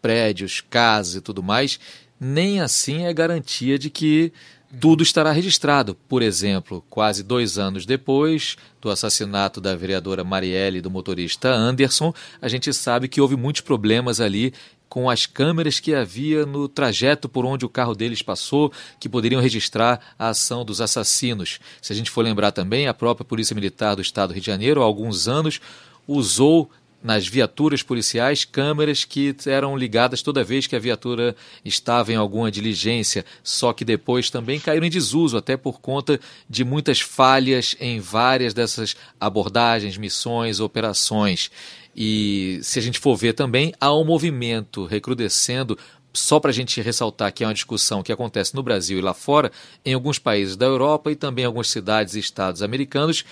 prédios, 0.00 0.60
casas 0.60 1.16
e 1.16 1.20
tudo 1.20 1.42
mais, 1.42 1.80
nem 2.20 2.60
assim 2.60 3.04
é 3.04 3.12
garantia 3.12 3.76
de 3.76 3.90
que 3.90 4.32
tudo 4.80 5.02
estará 5.02 5.32
registrado. 5.32 5.96
Por 6.08 6.22
exemplo, 6.22 6.84
quase 6.88 7.22
dois 7.22 7.58
anos 7.58 7.86
depois 7.86 8.56
do 8.80 8.90
assassinato 8.90 9.60
da 9.60 9.74
vereadora 9.74 10.24
Marielle 10.24 10.78
e 10.78 10.80
do 10.80 10.90
motorista 10.90 11.48
Anderson, 11.50 12.12
a 12.40 12.48
gente 12.48 12.72
sabe 12.72 13.08
que 13.08 13.20
houve 13.20 13.36
muitos 13.36 13.62
problemas 13.62 14.20
ali 14.20 14.52
com 14.88 15.10
as 15.10 15.26
câmeras 15.26 15.80
que 15.80 15.94
havia 15.94 16.46
no 16.46 16.68
trajeto 16.68 17.28
por 17.28 17.44
onde 17.44 17.64
o 17.64 17.68
carro 17.68 17.94
deles 17.94 18.22
passou, 18.22 18.72
que 19.00 19.08
poderiam 19.08 19.40
registrar 19.40 20.00
a 20.18 20.28
ação 20.28 20.64
dos 20.64 20.80
assassinos. 20.80 21.58
Se 21.82 21.92
a 21.92 21.96
gente 21.96 22.10
for 22.10 22.24
lembrar 22.24 22.52
também, 22.52 22.86
a 22.86 22.94
própria 22.94 23.24
Polícia 23.24 23.54
Militar 23.54 23.96
do 23.96 24.02
Estado 24.02 24.28
do 24.28 24.34
Rio 24.34 24.42
de 24.42 24.46
Janeiro, 24.46 24.80
há 24.80 24.84
alguns 24.84 25.26
anos, 25.26 25.60
usou 26.06 26.70
nas 27.06 27.24
viaturas 27.24 27.84
policiais 27.84 28.44
câmeras 28.44 29.04
que 29.04 29.32
eram 29.46 29.76
ligadas 29.76 30.22
toda 30.22 30.42
vez 30.42 30.66
que 30.66 30.74
a 30.74 30.78
viatura 30.80 31.36
estava 31.64 32.12
em 32.12 32.16
alguma 32.16 32.50
diligência, 32.50 33.24
só 33.44 33.72
que 33.72 33.84
depois 33.84 34.28
também 34.28 34.58
caíram 34.58 34.84
em 34.84 34.90
desuso, 34.90 35.36
até 35.36 35.56
por 35.56 35.80
conta 35.80 36.18
de 36.50 36.64
muitas 36.64 37.00
falhas 37.00 37.76
em 37.78 38.00
várias 38.00 38.52
dessas 38.52 38.96
abordagens, 39.20 39.96
missões, 39.96 40.58
operações. 40.58 41.48
E 41.94 42.58
se 42.60 42.80
a 42.80 42.82
gente 42.82 42.98
for 42.98 43.14
ver 43.14 43.34
também, 43.34 43.72
há 43.80 43.94
um 43.94 44.04
movimento 44.04 44.84
recrudescendo 44.84 45.78
só 46.12 46.40
para 46.40 46.50
a 46.50 46.54
gente 46.54 46.80
ressaltar 46.80 47.32
que 47.32 47.44
é 47.44 47.46
uma 47.46 47.54
discussão 47.54 48.02
que 48.02 48.10
acontece 48.10 48.52
no 48.52 48.64
Brasil 48.64 48.98
e 48.98 49.02
lá 49.02 49.14
fora, 49.14 49.52
em 49.84 49.94
alguns 49.94 50.18
países 50.18 50.56
da 50.56 50.66
Europa 50.66 51.12
e 51.12 51.14
também 51.14 51.44
em 51.44 51.46
algumas 51.46 51.68
cidades 51.68 52.16
e 52.16 52.18
estados 52.18 52.62
americanos, 52.62 53.24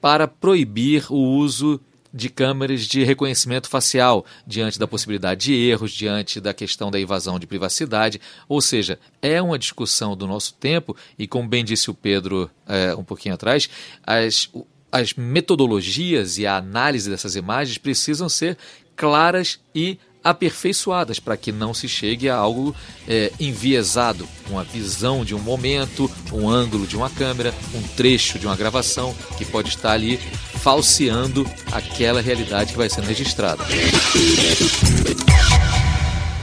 para 0.00 0.26
proibir 0.26 1.06
o 1.08 1.36
uso 1.36 1.80
de 2.12 2.28
câmeras 2.28 2.82
de 2.82 3.04
reconhecimento 3.04 3.68
facial, 3.68 4.24
diante 4.46 4.78
da 4.78 4.86
possibilidade 4.86 5.46
de 5.46 5.54
erros, 5.54 5.92
diante 5.92 6.40
da 6.40 6.52
questão 6.52 6.90
da 6.90 7.00
invasão 7.00 7.38
de 7.38 7.46
privacidade. 7.46 8.20
Ou 8.48 8.60
seja, 8.60 8.98
é 9.20 9.40
uma 9.40 9.58
discussão 9.58 10.16
do 10.16 10.26
nosso 10.26 10.54
tempo, 10.54 10.96
e 11.18 11.26
como 11.26 11.48
bem 11.48 11.64
disse 11.64 11.90
o 11.90 11.94
Pedro 11.94 12.50
é, 12.66 12.94
um 12.94 13.04
pouquinho 13.04 13.34
atrás, 13.34 13.68
as, 14.06 14.50
as 14.90 15.14
metodologias 15.14 16.38
e 16.38 16.46
a 16.46 16.56
análise 16.56 17.08
dessas 17.08 17.34
imagens 17.34 17.78
precisam 17.78 18.28
ser 18.28 18.58
claras 18.94 19.58
e 19.74 19.98
aperfeiçoadas 20.22 21.18
para 21.18 21.36
que 21.36 21.50
não 21.50 21.74
se 21.74 21.88
chegue 21.88 22.28
a 22.28 22.36
algo 22.36 22.74
é, 23.08 23.32
enviesado, 23.40 24.28
uma 24.48 24.62
visão 24.62 25.24
de 25.24 25.34
um 25.34 25.40
momento, 25.40 26.10
um 26.32 26.48
ângulo 26.48 26.86
de 26.86 26.96
uma 26.96 27.10
câmera, 27.10 27.52
um 27.74 27.82
trecho 27.96 28.38
de 28.38 28.46
uma 28.46 28.56
gravação 28.56 29.14
que 29.36 29.44
pode 29.44 29.70
estar 29.70 29.92
ali 29.92 30.20
falseando 30.62 31.44
aquela 31.72 32.20
realidade 32.20 32.72
que 32.72 32.78
vai 32.78 32.88
sendo 32.88 33.06
registrada. 33.06 33.64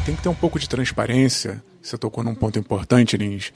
Tem 0.06 0.16
que 0.16 0.22
ter 0.22 0.30
um 0.30 0.36
pouco 0.36 0.60
de 0.60 0.68
transparência. 0.68 1.64
Você 1.82 1.98
tocou 1.98 2.24
num 2.24 2.36
ponto 2.36 2.60
importante, 2.60 3.18
Lins. 3.18 3.52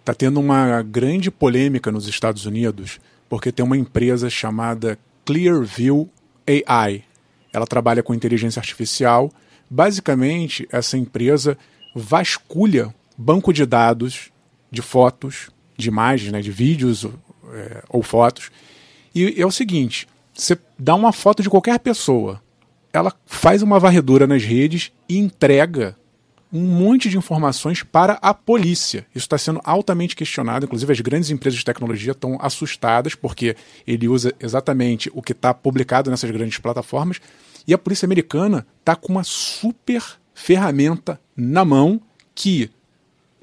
Está 0.00 0.14
tendo 0.14 0.38
uma 0.38 0.82
grande 0.82 1.30
polêmica 1.30 1.90
nos 1.90 2.06
Estados 2.06 2.46
Unidos 2.46 3.00
porque 3.28 3.50
tem 3.50 3.64
uma 3.64 3.76
empresa 3.76 4.28
chamada 4.28 4.98
Clearview 5.24 6.10
AI. 6.46 7.04
Ela 7.52 7.66
trabalha 7.66 8.02
com 8.02 8.14
inteligência 8.14 8.60
artificial 8.60 9.30
Basicamente, 9.74 10.68
essa 10.70 10.98
empresa 10.98 11.56
vasculha 11.94 12.94
banco 13.16 13.54
de 13.54 13.64
dados 13.64 14.30
de 14.70 14.82
fotos, 14.82 15.48
de 15.78 15.88
imagens, 15.88 16.30
né, 16.30 16.42
de 16.42 16.50
vídeos 16.50 17.06
é, 17.54 17.82
ou 17.88 18.02
fotos. 18.02 18.50
E 19.14 19.40
é 19.40 19.46
o 19.46 19.50
seguinte: 19.50 20.08
você 20.32 20.58
dá 20.78 20.94
uma 20.94 21.12
foto 21.12 21.42
de 21.42 21.50
qualquer 21.50 21.78
pessoa, 21.78 22.42
ela 22.92 23.12
faz 23.26 23.62
uma 23.62 23.78
varredura 23.78 24.26
nas 24.26 24.42
redes 24.42 24.92
e 25.08 25.18
entrega 25.18 25.96
um 26.52 26.60
monte 26.60 27.08
de 27.08 27.16
informações 27.16 27.82
para 27.82 28.18
a 28.20 28.34
polícia. 28.34 29.06
Isso 29.14 29.24
está 29.24 29.38
sendo 29.38 29.60
altamente 29.64 30.14
questionado, 30.14 30.66
inclusive 30.66 30.92
as 30.92 31.00
grandes 31.00 31.30
empresas 31.30 31.58
de 31.58 31.64
tecnologia 31.64 32.12
estão 32.12 32.36
assustadas 32.42 33.14
porque 33.14 33.56
ele 33.86 34.06
usa 34.06 34.34
exatamente 34.38 35.10
o 35.14 35.22
que 35.22 35.32
está 35.32 35.54
publicado 35.54 36.10
nessas 36.10 36.30
grandes 36.30 36.58
plataformas 36.58 37.20
e 37.66 37.72
a 37.72 37.78
polícia 37.78 38.04
americana 38.04 38.66
está 38.80 38.94
com 38.94 39.12
uma 39.12 39.24
super 39.24 40.02
ferramenta 40.34 41.18
na 41.34 41.64
mão 41.64 42.00
que 42.34 42.70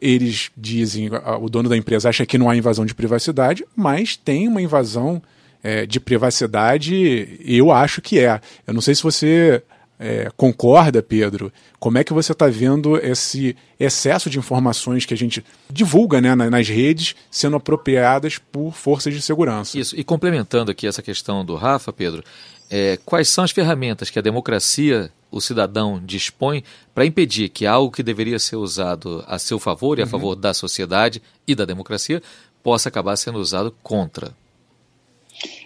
eles 0.02 0.52
dizem, 0.56 1.10
o 1.42 1.50
dono 1.50 1.68
da 1.68 1.76
empresa 1.76 2.10
acha 2.10 2.26
que 2.26 2.38
não 2.38 2.50
há 2.50 2.56
invasão 2.56 2.86
de 2.86 2.96
privacidade, 2.96 3.66
mas 3.76 4.16
tem 4.16 4.48
uma 4.48 4.62
invasão 4.62 5.22
é, 5.64 5.86
de 5.86 6.00
privacidade, 6.00 7.40
eu 7.44 7.72
acho 7.72 8.02
que 8.02 8.20
é. 8.20 8.40
Eu 8.66 8.74
não 8.74 8.82
sei 8.82 8.96
se 8.96 9.04
você 9.04 9.62
é, 10.00 10.32
concorda, 10.38 11.04
Pedro. 11.04 11.52
Como 11.78 11.98
é 11.98 12.04
que 12.04 12.14
você 12.14 12.32
está 12.32 12.48
vendo 12.48 12.98
esse 12.98 13.56
excesso 13.78 14.30
de 14.30 14.40
informações 14.40 15.06
que 15.06 15.14
a 15.14 15.18
gente 15.18 15.44
divulga 15.70 16.22
né, 16.22 16.34
nas 16.34 16.68
redes 16.70 17.16
sendo 17.30 17.58
apropriadas 17.58 18.38
por 18.38 18.74
forças 18.74 19.14
de 19.14 19.22
segurança? 19.22 19.78
Isso, 19.78 20.00
e 20.00 20.04
complementando 20.04 20.72
aqui 20.72 20.88
essa 20.88 21.02
questão 21.02 21.44
do 21.44 21.56
Rafa, 21.56 21.92
Pedro, 21.92 22.24
é, 22.70 22.98
quais 23.06 23.28
são 23.28 23.44
as 23.44 23.52
ferramentas 23.52 24.10
que 24.10 24.20
a 24.20 24.22
democracia, 24.22 25.12
o 25.30 25.42
cidadão, 25.42 26.02
dispõe 26.04 26.64
para 26.94 27.06
impedir 27.06 27.50
que 27.50 27.66
algo 27.66 27.92
que 27.92 28.04
deveria 28.04 28.40
ser 28.40 28.56
usado 28.56 29.24
a 29.28 29.38
seu 29.38 29.60
favor 29.60 30.00
e 30.00 30.02
a 30.02 30.06
uhum. 30.06 30.12
favor 30.12 30.36
da 30.36 30.54
sociedade 30.54 31.22
e 31.46 31.54
da 31.54 31.66
democracia 31.66 32.22
possa 32.64 32.88
acabar 32.88 33.18
sendo 33.18 33.40
usado 33.40 33.76
contra? 33.84 34.34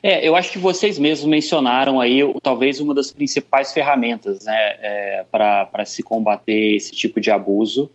É, 0.02 0.28
eu 0.28 0.36
acho 0.36 0.52
que 0.52 0.60
vocês 0.60 1.00
mesmos 1.00 1.28
mencionaram 1.28 2.00
aí 2.00 2.20
talvez 2.42 2.80
uma 2.80 2.94
das 2.94 3.12
principais 3.12 3.74
ferramentas 3.74 4.46
né, 4.46 4.76
é, 4.82 5.26
para 5.32 5.86
se 5.86 6.04
combater 6.04 6.76
esse 6.76 6.92
tipo 6.92 7.20
de 7.20 7.32
abuso 7.32 7.90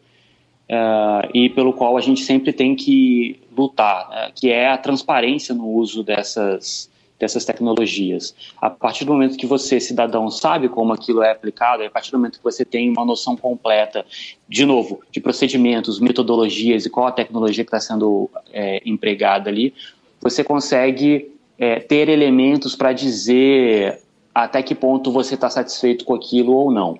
uh, 0.69 1.29
e 1.33 1.49
pelo 1.51 1.73
qual 1.73 1.97
a 1.97 2.01
gente 2.01 2.23
sempre 2.23 2.53
tem 2.53 2.75
que 2.75 3.41
lutar, 3.57 4.09
né, 4.11 4.33
que 4.35 4.51
é 4.51 4.69
a 4.69 4.79
transparência 4.79 5.55
no 5.55 5.67
uso 5.67 6.03
dessas, 6.03 6.91
dessas 7.19 7.45
tecnologias. 7.45 8.35
A 8.61 8.71
partir 8.71 9.05
do 9.05 9.12
momento 9.12 9.37
que 9.37 9.47
você, 9.47 9.81
cidadão, 9.81 10.31
sabe 10.31 10.69
como 10.69 10.93
aquilo 10.93 11.23
é 11.23 11.31
aplicado, 11.31 11.83
a 11.83 11.91
partir 11.91 12.11
do 12.11 12.19
momento 12.19 12.38
que 12.38 12.45
você 12.45 12.64
tem 12.64 12.91
uma 12.91 13.05
noção 13.05 13.37
completa, 13.37 14.05
de 14.49 14.64
novo, 14.64 15.01
de 15.11 15.21
procedimentos, 15.21 16.01
metodologias 16.01 16.87
e 16.87 16.91
qual 16.91 17.07
a 17.07 17.12
tecnologia 17.12 17.64
que 17.64 17.69
está 17.69 17.81
sendo 17.81 18.31
é, 18.53 18.83
empregada 18.85 19.49
ali, 19.49 19.75
você 20.21 20.43
consegue 20.43 21.38
é, 21.59 21.81
ter 21.81 22.09
elementos 22.09 22.77
para 22.77 22.92
dizer 22.92 24.01
até 24.35 24.62
que 24.62 24.75
ponto 24.75 25.11
você 25.11 25.35
está 25.35 25.51
satisfeito 25.51 26.05
com 26.05 26.14
aquilo 26.14 26.53
ou 26.53 26.71
não. 26.71 26.99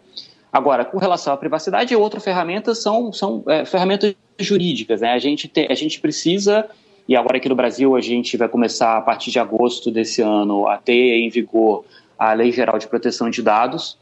Agora, 0.53 0.85
com 0.85 0.99
relação 0.99 1.33
à 1.33 1.37
privacidade, 1.37 1.95
outras 1.95 2.25
ferramentas 2.25 2.79
são, 2.83 3.13
são 3.13 3.45
é, 3.47 3.65
ferramentas 3.65 4.15
jurídicas. 4.39 5.01
Né? 5.01 5.13
A, 5.13 5.19
gente 5.19 5.47
te, 5.47 5.69
a 5.71 5.75
gente 5.75 6.01
precisa 6.01 6.69
e 7.07 7.15
agora 7.17 7.37
aqui 7.37 7.49
no 7.49 7.55
Brasil 7.55 7.95
a 7.95 8.01
gente 8.01 8.37
vai 8.37 8.49
começar 8.49 8.97
a 8.97 9.01
partir 9.01 9.31
de 9.31 9.39
agosto 9.39 9.91
desse 9.91 10.21
ano 10.21 10.67
a 10.67 10.77
ter 10.77 11.17
em 11.21 11.29
vigor 11.31 11.85
a 12.19 12.33
Lei 12.33 12.51
Geral 12.51 12.79
de 12.79 12.89
Proteção 12.89 13.31
de 13.31 13.43
Dados. 13.43 13.97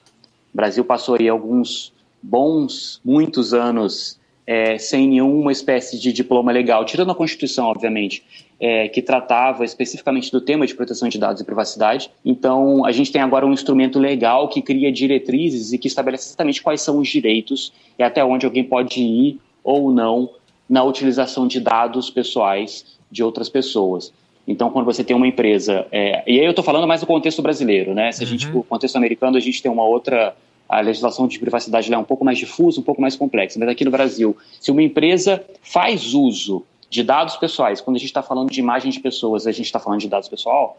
O 0.52 0.56
Brasil 0.56 0.84
passou 0.84 1.16
aí 1.16 1.28
alguns 1.28 1.92
bons, 2.22 3.00
muitos 3.04 3.52
anos 3.52 4.18
é, 4.46 4.78
sem 4.78 5.08
nenhuma 5.08 5.52
espécie 5.52 5.98
de 5.98 6.12
diploma 6.12 6.52
legal, 6.52 6.84
tirando 6.84 7.10
a 7.10 7.14
Constituição, 7.14 7.66
obviamente, 7.66 8.24
é, 8.58 8.88
que 8.88 9.02
tratava 9.02 9.64
especificamente 9.64 10.30
do 10.32 10.40
tema 10.40 10.66
de 10.66 10.74
proteção 10.74 11.08
de 11.08 11.18
dados 11.18 11.40
e 11.40 11.44
privacidade. 11.44 12.10
Então, 12.24 12.84
a 12.84 12.92
gente 12.92 13.12
tem 13.12 13.20
agora 13.20 13.46
um 13.46 13.52
instrumento 13.52 13.98
legal 13.98 14.48
que 14.48 14.62
cria 14.62 14.90
diretrizes 14.90 15.72
e 15.72 15.78
que 15.78 15.88
estabelece 15.88 16.28
exatamente 16.28 16.62
quais 16.62 16.80
são 16.80 16.98
os 16.98 17.08
direitos 17.08 17.72
e 17.98 18.02
até 18.02 18.24
onde 18.24 18.46
alguém 18.46 18.64
pode 18.64 19.00
ir 19.00 19.38
ou 19.62 19.92
não 19.92 20.30
na 20.68 20.82
utilização 20.82 21.46
de 21.46 21.60
dados 21.60 22.10
pessoais 22.10 22.96
de 23.10 23.22
outras 23.22 23.48
pessoas. 23.48 24.12
Então, 24.48 24.70
quando 24.70 24.84
você 24.84 25.02
tem 25.02 25.14
uma 25.14 25.26
empresa, 25.26 25.86
é, 25.90 26.22
e 26.26 26.38
aí 26.38 26.44
eu 26.44 26.50
estou 26.50 26.64
falando 26.64 26.86
mais 26.86 27.00
do 27.00 27.06
contexto 27.06 27.42
brasileiro, 27.42 27.94
né? 27.94 28.12
Se 28.12 28.22
a 28.22 28.26
gente, 28.26 28.46
uhum. 28.46 28.62
contexto 28.62 28.96
americano, 28.96 29.36
a 29.36 29.40
gente 29.40 29.60
tem 29.60 29.70
uma 29.70 29.84
outra, 29.84 30.36
a 30.68 30.80
legislação 30.80 31.26
de 31.26 31.38
privacidade 31.38 31.92
é 31.92 31.98
um 31.98 32.04
pouco 32.04 32.24
mais 32.24 32.38
difusa, 32.38 32.80
um 32.80 32.84
pouco 32.84 33.00
mais 33.00 33.16
complexa. 33.16 33.58
Mas 33.58 33.68
aqui 33.68 33.84
no 33.84 33.90
Brasil, 33.90 34.36
se 34.60 34.70
uma 34.70 34.82
empresa 34.82 35.44
faz 35.62 36.14
uso 36.14 36.64
de 36.88 37.02
dados 37.02 37.36
pessoais, 37.36 37.80
quando 37.80 37.96
a 37.96 37.98
gente 37.98 38.08
está 38.08 38.22
falando 38.22 38.50
de 38.50 38.60
imagem 38.60 38.90
de 38.90 39.00
pessoas, 39.00 39.46
a 39.46 39.52
gente 39.52 39.66
está 39.66 39.78
falando 39.78 40.00
de 40.00 40.08
dados 40.08 40.28
pessoal, 40.28 40.78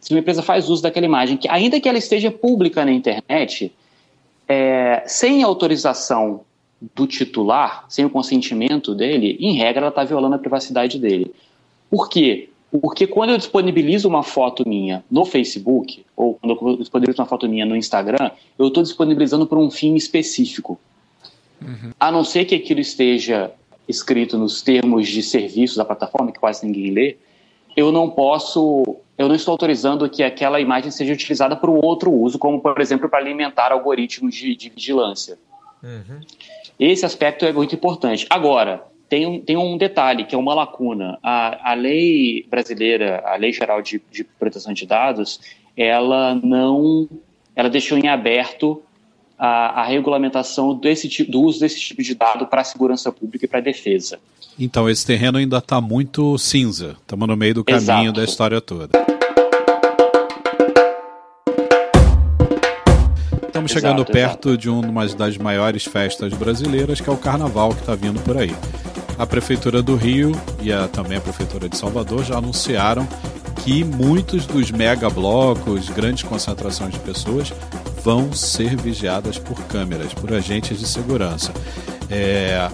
se 0.00 0.12
uma 0.12 0.20
empresa 0.20 0.42
faz 0.42 0.68
uso 0.68 0.82
daquela 0.82 1.06
imagem, 1.06 1.36
que 1.36 1.48
ainda 1.48 1.80
que 1.80 1.88
ela 1.88 1.98
esteja 1.98 2.30
pública 2.30 2.84
na 2.84 2.92
internet, 2.92 3.72
é, 4.46 5.02
sem 5.06 5.42
autorização 5.42 6.42
do 6.94 7.06
titular, 7.06 7.84
sem 7.88 8.04
o 8.04 8.10
consentimento 8.10 8.94
dele, 8.94 9.36
em 9.40 9.56
regra 9.56 9.80
ela 9.80 9.88
está 9.88 10.04
violando 10.04 10.36
a 10.36 10.38
privacidade 10.38 10.98
dele. 10.98 11.34
Por 11.90 12.08
quê? 12.08 12.48
Porque 12.70 13.06
quando 13.06 13.30
eu 13.30 13.38
disponibilizo 13.38 14.08
uma 14.08 14.22
foto 14.22 14.68
minha 14.68 15.02
no 15.10 15.24
Facebook, 15.24 16.04
ou 16.14 16.34
quando 16.34 16.56
eu 16.60 16.76
disponibilizo 16.76 17.20
uma 17.20 17.26
foto 17.26 17.48
minha 17.48 17.66
no 17.66 17.74
Instagram, 17.74 18.30
eu 18.58 18.68
estou 18.68 18.82
disponibilizando 18.82 19.46
por 19.46 19.58
um 19.58 19.70
fim 19.70 19.96
específico. 19.96 20.78
Uhum. 21.60 21.92
A 21.98 22.12
não 22.12 22.22
ser 22.22 22.44
que 22.44 22.54
aquilo 22.54 22.80
esteja 22.80 23.50
escrito 23.88 24.36
nos 24.36 24.62
termos 24.62 25.08
de 25.08 25.22
serviço 25.22 25.76
da 25.76 25.84
plataforma, 25.84 26.30
que 26.30 26.38
quase 26.38 26.66
ninguém 26.66 26.92
lê, 26.92 27.16
eu 27.76 27.90
não 27.90 28.10
posso, 28.10 28.96
eu 29.16 29.28
não 29.28 29.34
estou 29.34 29.52
autorizando 29.52 30.08
que 30.10 30.22
aquela 30.22 30.60
imagem 30.60 30.90
seja 30.90 31.12
utilizada 31.12 31.56
para 31.56 31.70
um 31.70 31.80
outro 31.82 32.12
uso, 32.12 32.38
como, 32.38 32.60
por 32.60 32.80
exemplo, 32.80 33.08
para 33.08 33.20
alimentar 33.20 33.72
algoritmos 33.72 34.34
de, 34.34 34.54
de 34.54 34.68
vigilância. 34.68 35.38
Uhum. 35.82 36.20
Esse 36.78 37.06
aspecto 37.06 37.44
é 37.44 37.52
muito 37.52 37.74
importante. 37.74 38.26
Agora, 38.28 38.84
tem 39.08 39.26
um, 39.26 39.40
tem 39.40 39.56
um 39.56 39.78
detalhe, 39.78 40.24
que 40.24 40.34
é 40.34 40.38
uma 40.38 40.54
lacuna. 40.54 41.18
A, 41.22 41.72
a 41.72 41.74
lei 41.74 42.46
brasileira, 42.50 43.22
a 43.24 43.36
Lei 43.36 43.52
Geral 43.52 43.80
de, 43.80 44.02
de 44.10 44.22
Proteção 44.22 44.72
de 44.72 44.84
Dados, 44.84 45.40
ela 45.76 46.34
não. 46.34 47.08
Ela 47.56 47.70
deixou 47.70 47.96
em 47.96 48.08
aberto 48.08 48.82
a, 49.38 49.82
a 49.82 49.84
regulamentação 49.84 50.74
desse, 50.74 51.24
do 51.24 51.42
uso 51.42 51.60
desse 51.60 51.78
tipo 51.78 52.02
de 52.02 52.14
dado 52.14 52.46
para 52.46 52.62
a 52.62 52.64
segurança 52.64 53.12
pública 53.12 53.44
e 53.44 53.48
para 53.48 53.58
a 53.58 53.62
defesa. 53.62 54.18
Então, 54.58 54.90
esse 54.90 55.06
terreno 55.06 55.38
ainda 55.38 55.58
está 55.58 55.80
muito 55.80 56.36
cinza. 56.36 56.96
Estamos 57.00 57.28
no 57.28 57.36
meio 57.36 57.54
do 57.54 57.64
caminho 57.64 57.82
Exato. 57.82 58.12
da 58.12 58.24
história 58.24 58.60
toda. 58.60 58.90
Estamos 63.46 63.70
chegando 63.70 63.98
exato, 63.98 64.12
perto 64.12 64.48
exato. 64.50 64.58
de 64.58 64.70
uma 64.70 65.06
das 65.06 65.36
maiores 65.36 65.84
festas 65.84 66.32
brasileiras, 66.32 67.00
que 67.00 67.08
é 67.08 67.12
o 67.12 67.16
Carnaval, 67.16 67.70
que 67.70 67.80
está 67.80 67.94
vindo 67.94 68.20
por 68.22 68.36
aí. 68.36 68.54
A 69.18 69.26
Prefeitura 69.26 69.82
do 69.82 69.96
Rio 69.96 70.32
e 70.62 70.72
a, 70.72 70.88
também 70.88 71.18
a 71.18 71.20
Prefeitura 71.20 71.68
de 71.68 71.76
Salvador 71.76 72.24
já 72.24 72.38
anunciaram 72.38 73.06
que 73.64 73.84
muitos 73.84 74.46
dos 74.46 74.70
megablocos, 74.70 75.88
grandes 75.90 76.22
concentrações 76.22 76.92
de 76.92 77.00
pessoas, 77.00 77.52
vão 78.02 78.32
ser 78.32 78.76
vigiadas 78.76 79.38
por 79.38 79.60
câmeras, 79.64 80.12
por 80.14 80.32
agentes 80.32 80.78
de 80.78 80.86
segurança. 80.86 81.52
É, 82.10 82.70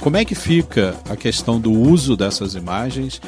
como 0.00 0.16
é 0.16 0.24
que 0.24 0.34
fica 0.34 0.96
a 1.08 1.16
questão 1.16 1.60
do 1.60 1.70
uso 1.70 2.16
dessas 2.16 2.54
imagens 2.54 3.20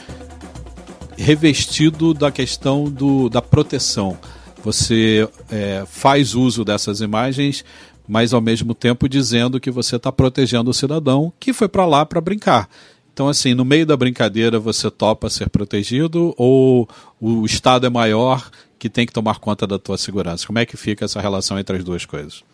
revestido 1.16 2.12
da 2.12 2.30
questão 2.30 2.84
do, 2.84 3.28
da 3.28 3.40
proteção. 3.40 4.16
Você 4.62 5.28
é, 5.50 5.84
faz 5.86 6.34
uso 6.34 6.64
dessas 6.64 7.00
imagens, 7.00 7.64
mas 8.06 8.32
ao 8.32 8.40
mesmo 8.40 8.74
tempo 8.74 9.08
dizendo 9.08 9.60
que 9.60 9.70
você 9.70 9.96
está 9.96 10.10
protegendo 10.10 10.70
o 10.70 10.74
cidadão 10.74 11.32
que 11.38 11.52
foi 11.52 11.68
para 11.68 11.86
lá 11.86 12.04
para 12.04 12.20
brincar. 12.20 12.68
Então, 13.12 13.28
assim, 13.28 13.54
no 13.54 13.64
meio 13.64 13.86
da 13.86 13.96
brincadeira 13.96 14.58
você 14.58 14.90
topa 14.90 15.30
ser 15.30 15.48
protegido 15.48 16.34
ou 16.36 16.88
o 17.20 17.44
Estado 17.46 17.86
é 17.86 17.90
maior 17.90 18.50
que 18.84 18.90
tem 18.90 19.06
que 19.06 19.14
tomar 19.14 19.38
conta 19.38 19.66
da 19.66 19.78
tua 19.78 19.96
segurança? 19.96 20.46
Como 20.46 20.58
é 20.58 20.66
que 20.66 20.76
fica 20.76 21.06
essa 21.06 21.18
relação 21.18 21.58
entre 21.58 21.78
as 21.78 21.82
duas 21.82 22.04
coisas? 22.04 22.44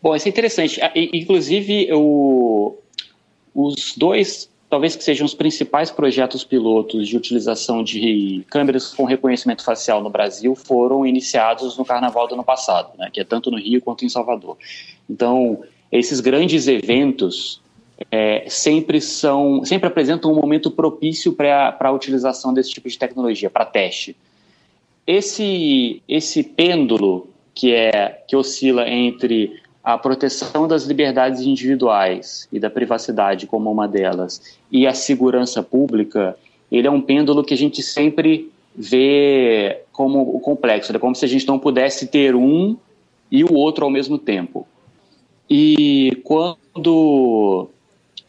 Bom, 0.00 0.14
isso 0.14 0.28
é 0.28 0.30
interessante. 0.30 0.80
Ah, 0.80 0.92
inclusive, 0.94 1.88
o, 1.92 2.78
os 3.52 3.94
dois, 3.96 4.48
talvez 4.70 4.94
que 4.94 5.02
sejam 5.02 5.26
os 5.26 5.34
principais 5.34 5.90
projetos 5.90 6.44
pilotos 6.44 7.08
de 7.08 7.16
utilização 7.16 7.82
de 7.82 8.44
câmeras 8.48 8.94
com 8.94 9.02
reconhecimento 9.02 9.64
facial 9.64 10.00
no 10.00 10.10
Brasil, 10.10 10.54
foram 10.54 11.04
iniciados 11.04 11.76
no 11.76 11.84
Carnaval 11.84 12.28
do 12.28 12.34
ano 12.34 12.44
passado, 12.44 12.96
né, 12.96 13.10
que 13.12 13.20
é 13.20 13.24
tanto 13.24 13.50
no 13.50 13.58
Rio 13.58 13.82
quanto 13.82 14.04
em 14.04 14.08
Salvador. 14.08 14.56
Então, 15.10 15.64
esses 15.90 16.20
grandes 16.20 16.68
eventos 16.68 17.60
é, 18.12 18.44
sempre 18.48 19.00
são, 19.00 19.64
sempre 19.64 19.88
apresentam 19.88 20.30
um 20.30 20.36
momento 20.36 20.70
propício 20.70 21.32
para 21.32 21.76
a 21.80 21.90
utilização 21.90 22.54
desse 22.54 22.70
tipo 22.70 22.88
de 22.88 22.96
tecnologia, 22.96 23.50
para 23.50 23.64
teste. 23.64 24.16
Esse, 25.06 26.02
esse 26.08 26.42
pêndulo 26.42 27.28
que 27.54 27.72
é 27.72 28.22
que 28.26 28.36
oscila 28.36 28.88
entre 28.88 29.60
a 29.82 29.98
proteção 29.98 30.68
das 30.68 30.84
liberdades 30.84 31.42
individuais 31.42 32.48
e 32.52 32.60
da 32.60 32.70
privacidade 32.70 33.46
como 33.46 33.70
uma 33.70 33.88
delas 33.88 34.56
e 34.70 34.86
a 34.86 34.94
segurança 34.94 35.62
pública, 35.62 36.36
ele 36.70 36.86
é 36.86 36.90
um 36.90 37.00
pêndulo 37.00 37.42
que 37.42 37.52
a 37.52 37.56
gente 37.56 37.82
sempre 37.82 38.50
vê 38.74 39.80
como 39.92 40.20
o 40.34 40.40
complexo, 40.40 40.94
é 40.94 40.98
como 40.98 41.14
se 41.14 41.24
a 41.24 41.28
gente 41.28 41.46
não 41.46 41.58
pudesse 41.58 42.06
ter 42.06 42.34
um 42.34 42.76
e 43.30 43.44
o 43.44 43.52
outro 43.54 43.84
ao 43.84 43.90
mesmo 43.90 44.18
tempo. 44.18 44.66
E 45.50 46.20
quando 46.24 47.68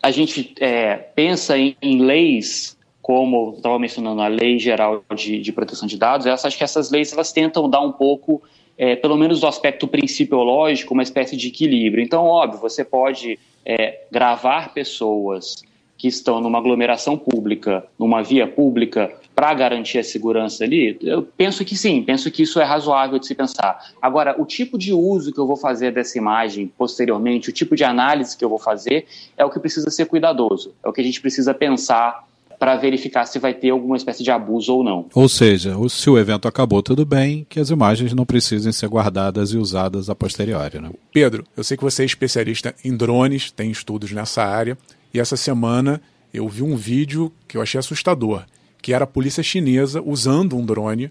a 0.02 0.12
gente 0.12 0.54
é, 0.60 0.96
pensa 0.96 1.58
em, 1.58 1.78
em, 1.82 2.02
leis, 2.02 2.76
como 3.04 3.56
estava 3.58 3.78
mencionando 3.78 4.22
a 4.22 4.30
Lei 4.30 4.58
Geral 4.58 5.04
de, 5.14 5.38
de 5.38 5.52
Proteção 5.52 5.86
de 5.86 5.98
Dados, 5.98 6.26
eu 6.26 6.34
acho 6.34 6.58
que 6.58 6.64
essas 6.64 6.90
leis 6.90 7.12
elas 7.12 7.34
tentam 7.34 7.70
dar 7.70 7.82
um 7.82 7.92
pouco, 7.92 8.42
é, 8.78 8.96
pelo 8.96 9.18
menos 9.18 9.42
do 9.42 9.46
aspecto 9.46 9.86
principiológico, 9.86 10.94
uma 10.94 11.04
espécie 11.04 11.36
de 11.36 11.50
equilíbrio. 11.50 12.02
Então, 12.02 12.24
óbvio, 12.24 12.62
você 12.62 12.82
pode 12.82 13.38
é, 13.66 14.06
gravar 14.10 14.74
pessoas 14.74 15.66
que 15.98 16.08
estão 16.08 16.40
numa 16.40 16.60
aglomeração 16.60 17.18
pública, 17.18 17.86
numa 18.00 18.24
via 18.24 18.48
pública, 18.48 19.14
para 19.36 19.54
garantir 19.54 20.00
a 20.00 20.04
segurança 20.04 20.64
ali? 20.64 20.98
Eu 21.02 21.24
penso 21.24 21.66
que 21.66 21.76
sim, 21.76 22.02
penso 22.04 22.32
que 22.32 22.44
isso 22.44 22.58
é 22.62 22.64
razoável 22.64 23.20
de 23.20 23.28
se 23.28 23.36
pensar. 23.36 23.94
Agora, 24.02 24.42
o 24.42 24.46
tipo 24.46 24.78
de 24.78 24.94
uso 24.94 25.34
que 25.34 25.40
eu 25.40 25.48
vou 25.48 25.58
fazer 25.58 25.92
dessa 25.92 26.18
imagem 26.18 26.72
posteriormente, 26.78 27.50
o 27.50 27.54
tipo 27.54 27.76
de 27.76 27.84
análise 27.84 28.38
que 28.38 28.46
eu 28.46 28.50
vou 28.50 28.60
fazer, 28.60 29.06
é 29.36 29.44
o 29.44 29.50
que 29.50 29.60
precisa 29.60 29.90
ser 29.90 30.06
cuidadoso, 30.06 30.74
é 30.82 30.88
o 30.88 30.94
que 30.94 31.02
a 31.02 31.04
gente 31.04 31.20
precisa 31.20 31.54
pensar 31.54 32.32
para 32.60 32.76
verificar 32.76 33.26
se 33.26 33.40
vai 33.40 33.54
ter 33.54 33.70
alguma 33.70 33.98
espécie 33.98 34.24
de 34.24 34.32
abuso 34.32 34.76
ou 34.76 34.84
não. 34.84 35.08
Ou 35.14 35.28
seja, 35.30 35.76
se 35.90 36.10
o 36.10 36.18
evento 36.18 36.48
acabou 36.48 36.82
tudo 36.82 37.06
bem, 37.06 37.46
que 37.50 37.60
as 37.60 37.70
imagens 37.70 38.14
não 38.14 38.26
precisem 38.26 38.72
ser 38.72 38.88
guardadas 38.88 39.52
e 39.52 39.58
usadas 39.58 40.10
a 40.10 40.16
posteriori. 40.16 40.80
Né? 40.80 40.92
Pedro, 41.12 41.44
eu 41.56 41.64
sei 41.64 41.78
que 41.78 41.84
você 41.84 42.04
é 42.04 42.06
especialista 42.06 42.74
em 42.84 42.96
drones, 42.96 43.52
tem 43.52 43.72
estudos 43.72 44.12
nessa 44.12 44.44
área, 44.44 44.78
e 45.14 45.20
essa 45.20 45.38
semana 45.38 46.02
eu 46.34 46.48
vi 46.48 46.64
um 46.64 46.76
vídeo 46.76 47.32
que 47.48 47.58
eu 47.58 47.62
achei 47.62 47.80
assustador 47.80 48.44
que 48.84 48.94
era 48.94 49.06
a 49.06 49.08
polícia 49.08 49.42
chinesa 49.42 50.04
usando 50.06 50.58
um 50.58 50.66
drone 50.66 51.10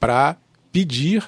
para 0.00 0.34
pedir 0.72 1.22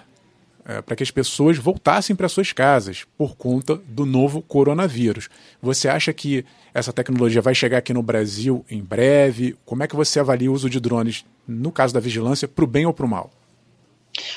é, 0.66 0.80
para 0.80 0.96
que 0.96 1.02
as 1.02 1.10
pessoas 1.10 1.58
voltassem 1.58 2.16
para 2.16 2.28
suas 2.28 2.52
casas 2.52 3.04
por 3.18 3.36
conta 3.36 3.78
do 3.86 4.06
novo 4.06 4.40
coronavírus. 4.42 5.28
Você 5.60 5.88
acha 5.88 6.12
que 6.12 6.44
essa 6.72 6.92
tecnologia 6.92 7.42
vai 7.42 7.54
chegar 7.54 7.78
aqui 7.78 7.92
no 7.92 8.02
Brasil 8.02 8.64
em 8.70 8.82
breve? 8.82 9.56
Como 9.64 9.82
é 9.82 9.86
que 9.86 9.96
você 9.96 10.18
avalia 10.18 10.50
o 10.50 10.54
uso 10.54 10.70
de 10.70 10.80
drones, 10.80 11.24
no 11.46 11.70
caso 11.70 11.92
da 11.92 12.00
vigilância, 12.00 12.48
para 12.48 12.64
o 12.64 12.66
bem 12.66 12.86
ou 12.86 12.94
para 12.94 13.04
o 13.04 13.08
mal? 13.08 13.30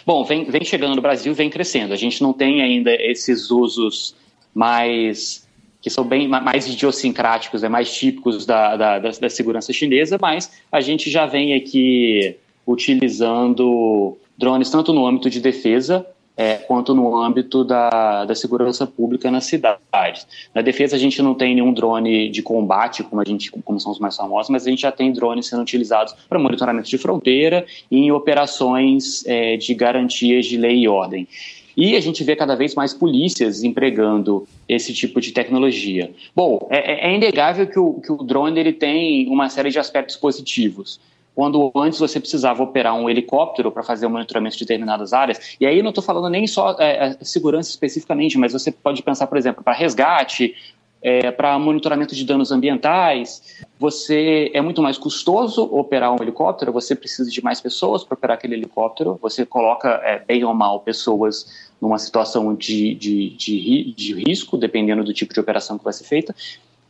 Bom, 0.05 0.25
vem, 0.25 0.45
vem 0.45 0.65
chegando 0.65 0.95
no 0.95 1.01
Brasil, 1.01 1.33
vem 1.33 1.49
crescendo. 1.49 1.93
A 1.93 1.97
gente 1.97 2.21
não 2.21 2.33
tem 2.33 2.61
ainda 2.61 2.91
esses 2.93 3.49
usos 3.49 4.15
mais 4.53 5.47
que 5.79 5.89
são 5.89 6.03
bem 6.03 6.27
mais 6.27 6.67
idiosincráticos, 6.67 7.63
é 7.63 7.69
mais 7.69 7.93
típicos 7.93 8.45
da, 8.45 8.75
da, 8.75 8.99
da, 8.99 9.09
da 9.11 9.29
segurança 9.29 9.71
chinesa, 9.71 10.17
mas 10.19 10.51
a 10.71 10.81
gente 10.81 11.09
já 11.09 11.25
vem 11.25 11.53
aqui 11.53 12.35
utilizando 12.65 14.17
drones 14.37 14.69
tanto 14.69 14.91
no 14.91 15.07
âmbito 15.07 15.29
de 15.29 15.39
defesa 15.39 16.05
é, 16.37 16.53
quanto 16.55 16.93
no 16.93 17.17
âmbito 17.17 17.63
da, 17.63 18.23
da 18.23 18.35
segurança 18.35 18.85
pública 18.85 19.31
nas 19.31 19.45
cidades. 19.45 20.27
Na 20.53 20.61
defesa 20.61 20.95
a 20.95 20.99
gente 20.99 21.19
não 21.21 21.33
tem 21.33 21.55
nenhum 21.55 21.73
drone 21.73 22.29
de 22.29 22.43
combate, 22.43 23.03
como 23.03 23.19
a 23.19 23.25
gente, 23.25 23.49
como 23.49 23.79
são 23.79 23.91
os 23.91 23.99
mais 23.99 24.15
famosos, 24.15 24.51
mas 24.51 24.67
a 24.67 24.69
gente 24.69 24.83
já 24.83 24.91
tem 24.91 25.11
drones 25.11 25.47
sendo 25.47 25.63
utilizados 25.63 26.13
para 26.29 26.37
monitoramento 26.37 26.87
de 26.87 26.97
fronteira 26.97 27.65
e 27.89 27.97
em 27.97 28.11
operações 28.11 29.25
é, 29.25 29.57
de 29.57 29.73
garantias 29.73 30.45
de 30.45 30.57
lei 30.57 30.77
e 30.81 30.87
ordem. 30.87 31.27
E 31.75 31.95
a 31.95 31.99
gente 31.99 32.23
vê 32.23 32.35
cada 32.35 32.55
vez 32.55 32.73
mais 32.73 32.91
polícias 32.91 33.63
empregando 33.63 34.47
esse 34.67 34.91
tipo 34.93 35.21
de 35.21 35.31
tecnologia. 35.31 36.11
Bom, 36.35 36.67
é, 36.71 37.07
é, 37.07 37.11
é 37.11 37.15
inegável 37.15 37.67
que 37.67 37.77
o, 37.77 37.93
que 37.95 38.11
o 38.11 38.17
drone 38.17 38.59
ele 38.59 38.73
tem 38.73 39.27
uma 39.29 39.47
série 39.47 39.69
de 39.69 39.77
aspectos 39.77 40.15
positivos 40.15 40.99
quando 41.37 41.71
antes 41.75 41.99
você 41.99 42.19
precisava 42.19 42.63
operar 42.63 42.95
um 42.95 43.07
helicóptero 43.07 43.71
para 43.71 43.83
fazer 43.83 44.07
o 44.07 44.09
monitoramento 44.09 44.57
de 44.57 44.63
determinadas 44.63 45.13
áreas. 45.13 45.55
E 45.61 45.67
aí 45.67 45.83
não 45.83 45.89
estou 45.89 46.03
falando 46.03 46.31
nem 46.31 46.47
só 46.47 46.75
é, 46.79 47.09
é, 47.09 47.17
segurança 47.23 47.69
especificamente, 47.69 48.39
mas 48.39 48.53
você 48.53 48.71
pode 48.71 49.03
pensar, 49.03 49.27
por 49.27 49.37
exemplo, 49.37 49.63
para 49.63 49.71
resgate, 49.71 50.55
é, 50.99 51.29
para 51.29 51.59
monitoramento 51.59 52.15
de 52.15 52.25
danos 52.25 52.51
ambientais. 52.51 53.63
Você 53.77 54.49
é 54.51 54.59
muito 54.61 54.81
mais 54.81 54.97
custoso 54.97 55.61
operar 55.65 56.11
um 56.11 56.23
helicóptero, 56.23 56.71
você 56.71 56.95
precisa 56.95 57.29
de 57.29 57.43
mais 57.43 57.61
pessoas 57.61 58.03
para 58.03 58.15
operar 58.15 58.35
aquele 58.35 58.55
helicóptero, 58.55 59.19
você 59.21 59.45
coloca 59.45 59.89
é, 60.03 60.17
bem 60.17 60.43
ou 60.43 60.55
mal 60.55 60.79
pessoas 60.79 61.69
numa 61.79 61.99
situação 61.99 62.55
de, 62.55 62.95
de, 62.95 63.29
de, 63.37 63.93
de 63.95 64.13
risco, 64.15 64.57
dependendo 64.57 65.03
do 65.03 65.13
tipo 65.13 65.35
de 65.35 65.39
operação 65.39 65.77
que 65.77 65.83
vai 65.83 65.93
ser 65.93 66.05
feita. 66.05 66.33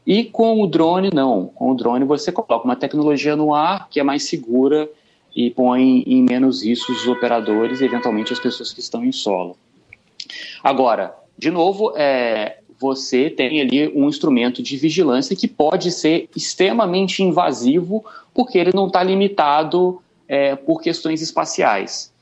E 0.07 0.23
com 0.23 0.61
o 0.61 0.67
drone, 0.67 1.09
não. 1.13 1.47
Com 1.47 1.71
o 1.71 1.75
drone 1.75 2.05
você 2.05 2.31
coloca 2.31 2.63
uma 2.63 2.77
tecnologia 2.77 3.35
no 3.35 3.53
ar 3.53 3.89
que 3.89 3.99
é 3.99 4.03
mais 4.03 4.23
segura 4.23 4.89
e 5.35 5.51
põe 5.51 6.01
em 6.07 6.23
menos 6.23 6.63
riscos 6.63 7.01
os 7.01 7.07
operadores 7.09 7.81
e, 7.81 7.85
eventualmente, 7.85 8.31
as 8.31 8.39
pessoas 8.39 8.71
que 8.71 8.79
estão 8.79 9.03
em 9.03 9.11
solo. 9.11 9.57
Agora, 10.63 11.13
de 11.37 11.51
novo, 11.51 11.93
é, 11.97 12.59
você 12.79 13.29
tem 13.29 13.59
ali 13.59 13.89
um 13.89 14.07
instrumento 14.07 14.63
de 14.63 14.77
vigilância 14.77 15.35
que 15.35 15.47
pode 15.47 15.91
ser 15.91 16.29
extremamente 16.33 17.21
invasivo, 17.21 18.05
porque 18.33 18.57
ele 18.57 18.71
não 18.73 18.87
está 18.87 19.03
limitado 19.03 20.01
é, 20.25 20.55
por 20.55 20.81
questões 20.81 21.21
espaciais. 21.21 22.13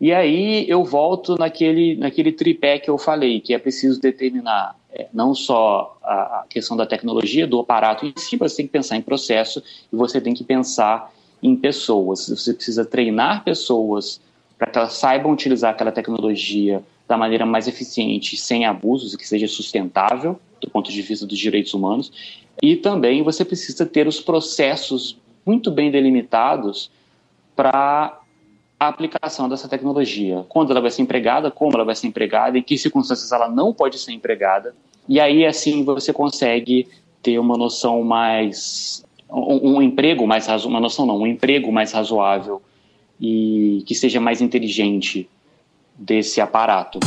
E 0.00 0.12
aí 0.12 0.68
eu 0.68 0.82
volto 0.82 1.36
naquele, 1.38 1.94
naquele 1.96 2.32
tripé 2.32 2.78
que 2.78 2.88
eu 2.88 2.96
falei, 2.96 3.38
que 3.40 3.52
é 3.52 3.58
preciso 3.58 4.00
determinar 4.00 4.74
não 5.12 5.34
só 5.34 5.96
a, 6.02 6.44
questão 6.48 6.76
da 6.76 6.86
tecnologia, 6.86 7.46
do 7.46 7.60
aparato 7.60 8.06
em 8.06 8.12
si, 8.16 8.36
você 8.36 8.56
tem 8.56 8.66
que 8.66 8.72
pensar 8.72 8.96
em 8.96 9.02
processo 9.02 9.62
e 9.92 9.96
você 9.96 10.20
tem 10.20 10.34
que 10.34 10.44
pensar 10.44 11.12
em 11.42 11.56
pessoas. 11.56 12.28
Você 12.28 12.54
precisa 12.54 12.84
treinar 12.84 13.44
pessoas 13.44 14.20
para 14.58 14.70
que 14.70 14.78
elas 14.78 14.94
saibam 14.94 15.32
utilizar 15.32 15.72
aquela 15.72 15.92
tecnologia 15.92 16.82
da 17.06 17.16
maneira 17.16 17.44
mais 17.44 17.68
eficiente, 17.68 18.36
sem 18.36 18.64
abusos 18.64 19.12
e 19.12 19.18
que 19.18 19.26
seja 19.26 19.46
sustentável 19.46 20.38
do 20.60 20.70
ponto 20.70 20.90
de 20.90 21.02
vista 21.02 21.26
dos 21.26 21.38
direitos 21.38 21.74
humanos. 21.74 22.10
E 22.62 22.76
também 22.76 23.22
você 23.22 23.44
precisa 23.44 23.84
ter 23.84 24.06
os 24.06 24.20
processos 24.20 25.18
muito 25.44 25.70
bem 25.70 25.90
delimitados 25.90 26.90
para 27.54 28.20
a 28.84 28.88
aplicação 28.88 29.48
dessa 29.48 29.68
tecnologia. 29.68 30.44
Quando 30.48 30.70
ela 30.70 30.80
vai 30.80 30.90
ser 30.90 31.02
empregada, 31.02 31.50
como 31.50 31.74
ela 31.74 31.84
vai 31.84 31.94
ser 31.94 32.06
empregada, 32.06 32.58
em 32.58 32.62
que 32.62 32.76
circunstâncias 32.78 33.32
ela 33.32 33.48
não 33.48 33.72
pode 33.72 33.98
ser 33.98 34.12
empregada. 34.12 34.74
E 35.08 35.20
aí, 35.20 35.44
assim, 35.44 35.84
você 35.84 36.12
consegue 36.12 36.88
ter 37.22 37.38
uma 37.38 37.56
noção 37.56 38.02
mais. 38.02 39.04
Um, 39.30 39.76
um 39.76 39.82
emprego 39.82 40.26
mais 40.26 40.46
razoável, 40.46 40.70
uma 40.70 40.80
noção 40.80 41.06
não, 41.06 41.18
um 41.18 41.26
emprego 41.26 41.72
mais 41.72 41.92
razoável 41.92 42.62
e 43.20 43.82
que 43.86 43.94
seja 43.94 44.20
mais 44.20 44.40
inteligente 44.40 45.28
desse 45.98 46.40
aparato. 46.40 47.00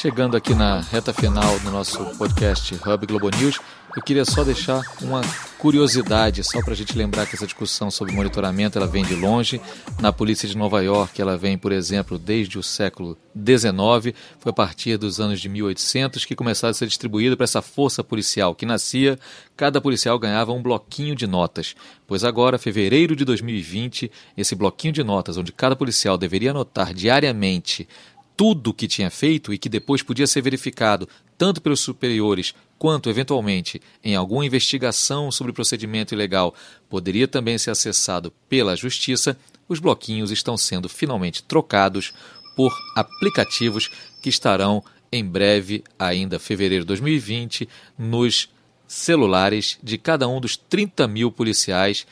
Chegando 0.00 0.36
aqui 0.36 0.54
na 0.54 0.80
reta 0.80 1.12
final 1.12 1.58
do 1.58 1.72
nosso 1.72 1.98
podcast 2.16 2.72
Hub 2.72 3.04
Globo 3.04 3.30
News, 3.36 3.58
eu 3.96 4.00
queria 4.00 4.24
só 4.24 4.44
deixar 4.44 4.80
uma 5.02 5.22
curiosidade, 5.58 6.44
só 6.44 6.62
para 6.62 6.72
a 6.72 6.76
gente 6.76 6.96
lembrar 6.96 7.26
que 7.26 7.34
essa 7.34 7.46
discussão 7.46 7.90
sobre 7.90 8.14
monitoramento 8.14 8.78
ela 8.78 8.86
vem 8.86 9.04
de 9.04 9.16
longe. 9.16 9.60
Na 10.00 10.12
polícia 10.12 10.48
de 10.48 10.56
Nova 10.56 10.80
York, 10.84 11.20
ela 11.20 11.36
vem, 11.36 11.58
por 11.58 11.72
exemplo, 11.72 12.16
desde 12.16 12.60
o 12.60 12.62
século 12.62 13.18
XIX. 13.36 14.14
Foi 14.38 14.50
a 14.50 14.52
partir 14.52 14.96
dos 14.98 15.18
anos 15.18 15.40
de 15.40 15.48
1800 15.48 16.24
que 16.24 16.36
começaram 16.36 16.70
a 16.70 16.74
ser 16.74 16.86
distribuído 16.86 17.36
para 17.36 17.42
essa 17.42 17.60
força 17.60 18.04
policial 18.04 18.54
que 18.54 18.64
nascia. 18.64 19.18
Cada 19.56 19.80
policial 19.80 20.16
ganhava 20.16 20.52
um 20.52 20.62
bloquinho 20.62 21.16
de 21.16 21.26
notas. 21.26 21.74
Pois 22.06 22.22
agora, 22.22 22.56
fevereiro 22.56 23.16
de 23.16 23.24
2020, 23.24 24.12
esse 24.36 24.54
bloquinho 24.54 24.92
de 24.92 25.02
notas, 25.02 25.36
onde 25.36 25.50
cada 25.50 25.74
policial 25.74 26.16
deveria 26.16 26.52
anotar 26.52 26.94
diariamente 26.94 27.88
tudo 28.38 28.70
o 28.70 28.72
que 28.72 28.86
tinha 28.86 29.10
feito 29.10 29.52
e 29.52 29.58
que 29.58 29.68
depois 29.68 30.00
podia 30.00 30.24
ser 30.24 30.40
verificado 30.42 31.08
tanto 31.36 31.60
pelos 31.60 31.80
superiores 31.80 32.54
quanto, 32.78 33.10
eventualmente, 33.10 33.82
em 34.02 34.14
alguma 34.14 34.46
investigação 34.46 35.32
sobre 35.32 35.52
procedimento 35.52 36.14
ilegal, 36.14 36.54
poderia 36.88 37.26
também 37.26 37.58
ser 37.58 37.72
acessado 37.72 38.32
pela 38.48 38.76
Justiça, 38.76 39.36
os 39.68 39.80
bloquinhos 39.80 40.30
estão 40.30 40.56
sendo 40.56 40.88
finalmente 40.88 41.42
trocados 41.42 42.14
por 42.54 42.72
aplicativos 42.94 43.90
que 44.22 44.28
estarão 44.28 44.84
em 45.10 45.24
breve, 45.24 45.82
ainda 45.98 46.38
fevereiro 46.38 46.84
de 46.84 46.88
2020, 46.88 47.68
nos 47.98 48.48
celulares 48.86 49.80
de 49.82 49.98
cada 49.98 50.28
um 50.28 50.40
dos 50.40 50.56
30 50.56 51.08
mil 51.08 51.32
policiais 51.32 52.06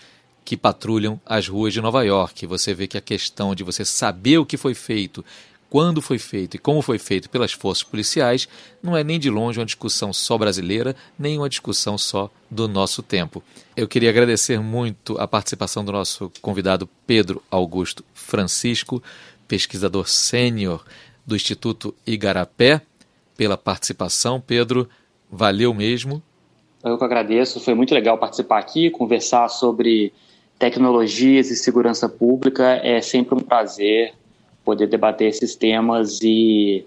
que 0.44 0.56
patrulham 0.56 1.20
as 1.24 1.46
ruas 1.46 1.72
de 1.72 1.80
Nova 1.80 2.04
York. 2.04 2.46
Você 2.46 2.74
vê 2.74 2.88
que 2.88 2.98
a 2.98 3.00
questão 3.00 3.54
de 3.54 3.62
você 3.62 3.84
saber 3.84 4.38
o 4.38 4.46
que 4.46 4.56
foi 4.56 4.74
feito 4.74 5.24
quando 5.76 6.00
foi 6.00 6.18
feito 6.18 6.54
e 6.54 6.58
como 6.58 6.80
foi 6.80 6.98
feito 6.98 7.28
pelas 7.28 7.52
forças 7.52 7.82
policiais, 7.82 8.48
não 8.82 8.96
é 8.96 9.04
nem 9.04 9.20
de 9.20 9.28
longe 9.28 9.58
uma 9.58 9.66
discussão 9.66 10.10
só 10.10 10.38
brasileira, 10.38 10.96
nem 11.18 11.36
uma 11.36 11.50
discussão 11.50 11.98
só 11.98 12.30
do 12.50 12.66
nosso 12.66 13.02
tempo. 13.02 13.42
Eu 13.76 13.86
queria 13.86 14.08
agradecer 14.08 14.58
muito 14.58 15.20
a 15.20 15.28
participação 15.28 15.84
do 15.84 15.92
nosso 15.92 16.32
convidado 16.40 16.88
Pedro 17.06 17.42
Augusto 17.50 18.02
Francisco, 18.14 19.02
pesquisador 19.46 20.08
sênior 20.08 20.82
do 21.26 21.36
Instituto 21.36 21.94
Igarapé, 22.06 22.80
pela 23.36 23.58
participação. 23.58 24.40
Pedro, 24.40 24.88
valeu 25.30 25.74
mesmo. 25.74 26.22
Eu 26.82 26.96
que 26.96 27.04
agradeço, 27.04 27.60
foi 27.60 27.74
muito 27.74 27.92
legal 27.92 28.16
participar 28.16 28.60
aqui, 28.60 28.88
conversar 28.88 29.50
sobre 29.50 30.10
tecnologias 30.58 31.50
e 31.50 31.54
segurança 31.54 32.08
pública. 32.08 32.80
É 32.82 33.02
sempre 33.02 33.34
um 33.34 33.40
prazer 33.40 34.14
poder 34.66 34.88
debater 34.88 35.28
esses 35.28 35.54
temas 35.54 36.18
e 36.20 36.84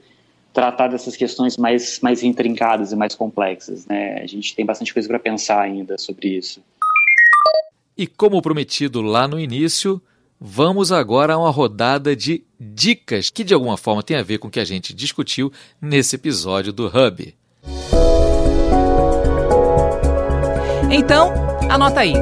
tratar 0.54 0.90
dessas 0.90 1.16
questões 1.16 1.56
mais, 1.56 2.02
mais 2.02 2.22
intrincadas 2.22 2.92
e 2.92 2.96
mais 2.96 3.16
complexas. 3.16 3.88
Né? 3.88 4.20
A 4.22 4.28
gente 4.28 4.54
tem 4.54 4.66
bastante 4.66 4.94
coisa 4.94 5.08
para 5.08 5.18
pensar 5.18 5.62
ainda 5.62 5.98
sobre 5.98 6.28
isso. 6.28 6.62
E 7.98 8.06
como 8.06 8.42
prometido 8.42 9.02
lá 9.02 9.28
no 9.28 9.40
início, 9.40 10.02
vamos 10.40 10.92
agora 10.92 11.34
a 11.34 11.38
uma 11.38 11.50
rodada 11.50 12.14
de 12.16 12.44
dicas 12.60 13.30
que 13.30 13.44
de 13.44 13.54
alguma 13.54 13.78
forma 13.78 14.04
tem 14.04 14.18
a 14.18 14.24
ver 14.24 14.38
com 14.38 14.50
o 14.50 14.52
que 14.52 14.60
a 14.60 14.66
gente 14.66 14.94
discutiu 14.94 15.52
nesse 15.82 16.18
episódio 16.18 16.74
do 16.74 16.88
Hub. 16.88 17.34
Então, 20.92 21.32
anota 21.70 22.02
aí. 22.02 22.14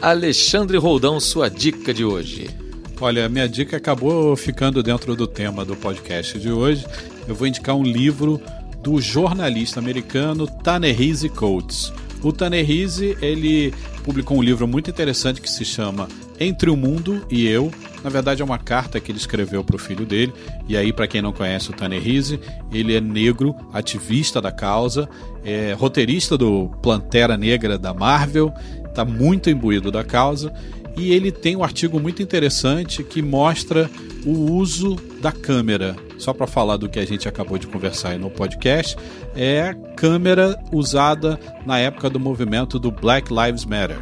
Alexandre 0.00 0.78
Roldão, 0.78 1.18
sua 1.18 1.48
dica 1.48 1.92
de 1.92 2.04
hoje. 2.04 2.59
Olha, 3.02 3.30
minha 3.30 3.48
dica 3.48 3.78
acabou 3.78 4.36
ficando 4.36 4.82
dentro 4.82 5.16
do 5.16 5.26
tema 5.26 5.64
do 5.64 5.74
podcast 5.74 6.38
de 6.38 6.52
hoje. 6.52 6.86
Eu 7.26 7.34
vou 7.34 7.46
indicar 7.46 7.74
um 7.74 7.82
livro 7.82 8.38
do 8.82 9.00
jornalista 9.00 9.80
americano 9.80 10.46
Ta-Nehisi 10.46 11.30
Coates. 11.30 11.90
O 12.22 12.30
Ta-Nehisi, 12.30 13.16
ele 13.22 13.72
publicou 14.04 14.36
um 14.36 14.42
livro 14.42 14.68
muito 14.68 14.90
interessante 14.90 15.40
que 15.40 15.50
se 15.50 15.64
chama 15.64 16.08
Entre 16.38 16.68
o 16.68 16.76
Mundo 16.76 17.24
e 17.30 17.46
Eu. 17.48 17.72
Na 18.04 18.10
verdade, 18.10 18.42
é 18.42 18.44
uma 18.44 18.58
carta 18.58 19.00
que 19.00 19.10
ele 19.10 19.18
escreveu 19.18 19.64
para 19.64 19.76
o 19.76 19.78
filho 19.78 20.04
dele. 20.04 20.34
E 20.68 20.76
aí, 20.76 20.92
para 20.92 21.06
quem 21.06 21.22
não 21.22 21.32
conhece 21.32 21.70
o 21.70 21.72
Ta-Nehisi, 21.72 22.38
ele 22.70 22.94
é 22.94 23.00
negro, 23.00 23.56
ativista 23.72 24.42
da 24.42 24.52
causa, 24.52 25.08
é 25.42 25.72
roteirista 25.72 26.36
do 26.36 26.68
Plantera 26.82 27.38
Negra 27.38 27.78
da 27.78 27.94
Marvel, 27.94 28.52
está 28.84 29.06
muito 29.06 29.48
imbuído 29.48 29.90
da 29.90 30.04
causa 30.04 30.52
e 31.00 31.12
ele 31.12 31.32
tem 31.32 31.56
um 31.56 31.64
artigo 31.64 31.98
muito 31.98 32.22
interessante 32.22 33.02
que 33.02 33.22
mostra 33.22 33.90
o 34.26 34.52
uso 34.52 34.96
da 35.22 35.32
câmera. 35.32 35.96
Só 36.18 36.34
para 36.34 36.46
falar 36.46 36.76
do 36.76 36.90
que 36.90 36.98
a 36.98 37.06
gente 37.06 37.26
acabou 37.26 37.56
de 37.56 37.66
conversar 37.66 38.10
aí 38.10 38.18
no 38.18 38.28
podcast, 38.28 38.96
é 39.34 39.62
a 39.62 39.74
câmera 39.74 40.62
usada 40.70 41.40
na 41.64 41.78
época 41.78 42.10
do 42.10 42.20
movimento 42.20 42.78
do 42.78 42.90
Black 42.90 43.32
Lives 43.32 43.64
Matter. 43.64 43.98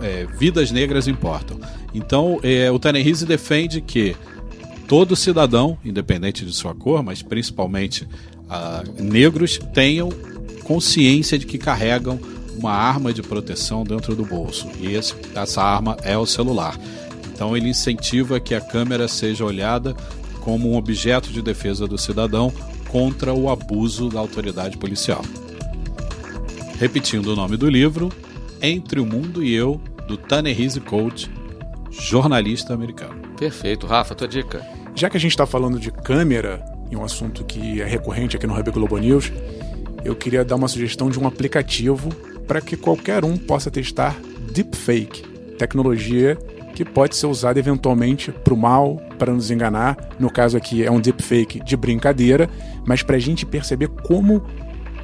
É, 0.00 0.26
vidas 0.38 0.70
negras 0.70 1.06
importam. 1.06 1.60
Então, 1.94 2.40
é, 2.42 2.70
o 2.70 2.78
Tanehisi 2.78 3.26
defende 3.26 3.82
que 3.82 4.16
todo 4.88 5.14
cidadão, 5.14 5.76
independente 5.84 6.46
de 6.46 6.52
sua 6.52 6.74
cor, 6.74 7.02
mas 7.02 7.22
principalmente 7.22 8.08
ah, 8.48 8.82
negros, 8.98 9.58
tenham 9.74 10.08
consciência 10.64 11.38
de 11.38 11.46
que 11.46 11.58
carregam 11.58 12.18
uma 12.56 12.72
arma 12.72 13.12
de 13.12 13.22
proteção 13.22 13.84
dentro 13.84 14.14
do 14.14 14.24
bolso. 14.24 14.68
E 14.80 14.94
esse, 14.94 15.14
essa 15.34 15.62
arma 15.62 15.96
é 16.02 16.16
o 16.16 16.26
celular. 16.26 16.78
Então 17.32 17.56
ele 17.56 17.68
incentiva 17.68 18.40
que 18.40 18.54
a 18.54 18.60
câmera 18.60 19.06
seja 19.08 19.44
olhada 19.44 19.94
como 20.40 20.70
um 20.70 20.76
objeto 20.76 21.30
de 21.30 21.42
defesa 21.42 21.86
do 21.86 21.98
cidadão 21.98 22.52
contra 22.88 23.34
o 23.34 23.50
abuso 23.50 24.08
da 24.08 24.20
autoridade 24.20 24.78
policial. 24.78 25.22
Repetindo 26.78 27.28
o 27.28 27.36
nome 27.36 27.56
do 27.56 27.68
livro, 27.68 28.10
Entre 28.62 29.00
o 29.00 29.06
Mundo 29.06 29.42
e 29.42 29.54
Eu, 29.54 29.80
do 30.06 30.16
Tanehisi 30.16 30.80
Coach, 30.80 31.30
jornalista 31.90 32.72
americano. 32.72 33.20
Perfeito. 33.36 33.86
Rafa, 33.86 34.14
tua 34.14 34.28
dica? 34.28 34.64
Já 34.94 35.10
que 35.10 35.16
a 35.16 35.20
gente 35.20 35.32
está 35.32 35.46
falando 35.46 35.78
de 35.78 35.90
câmera, 35.90 36.64
e 36.90 36.96
um 36.96 37.04
assunto 37.04 37.44
que 37.44 37.80
é 37.80 37.84
recorrente 37.84 38.36
aqui 38.36 38.46
no 38.46 38.58
Hub 38.58 38.70
Globo 38.70 38.96
News, 38.98 39.32
eu 40.04 40.14
queria 40.14 40.44
dar 40.44 40.56
uma 40.56 40.68
sugestão 40.68 41.10
de 41.10 41.18
um 41.18 41.26
aplicativo 41.26 42.08
para 42.46 42.60
que 42.60 42.76
qualquer 42.76 43.24
um 43.24 43.36
possa 43.36 43.70
testar 43.70 44.16
deepfake, 44.52 45.22
tecnologia 45.58 46.38
que 46.74 46.84
pode 46.84 47.16
ser 47.16 47.26
usada 47.26 47.58
eventualmente 47.58 48.30
para 48.30 48.52
o 48.52 48.56
mal, 48.56 48.96
para 49.18 49.32
nos 49.32 49.50
enganar. 49.50 49.96
No 50.18 50.30
caso 50.30 50.58
aqui 50.58 50.84
é 50.84 50.90
um 50.90 51.00
deepfake 51.00 51.64
de 51.64 51.74
brincadeira, 51.74 52.50
mas 52.86 53.02
para 53.02 53.16
a 53.16 53.18
gente 53.18 53.46
perceber 53.46 53.88
como 53.88 54.44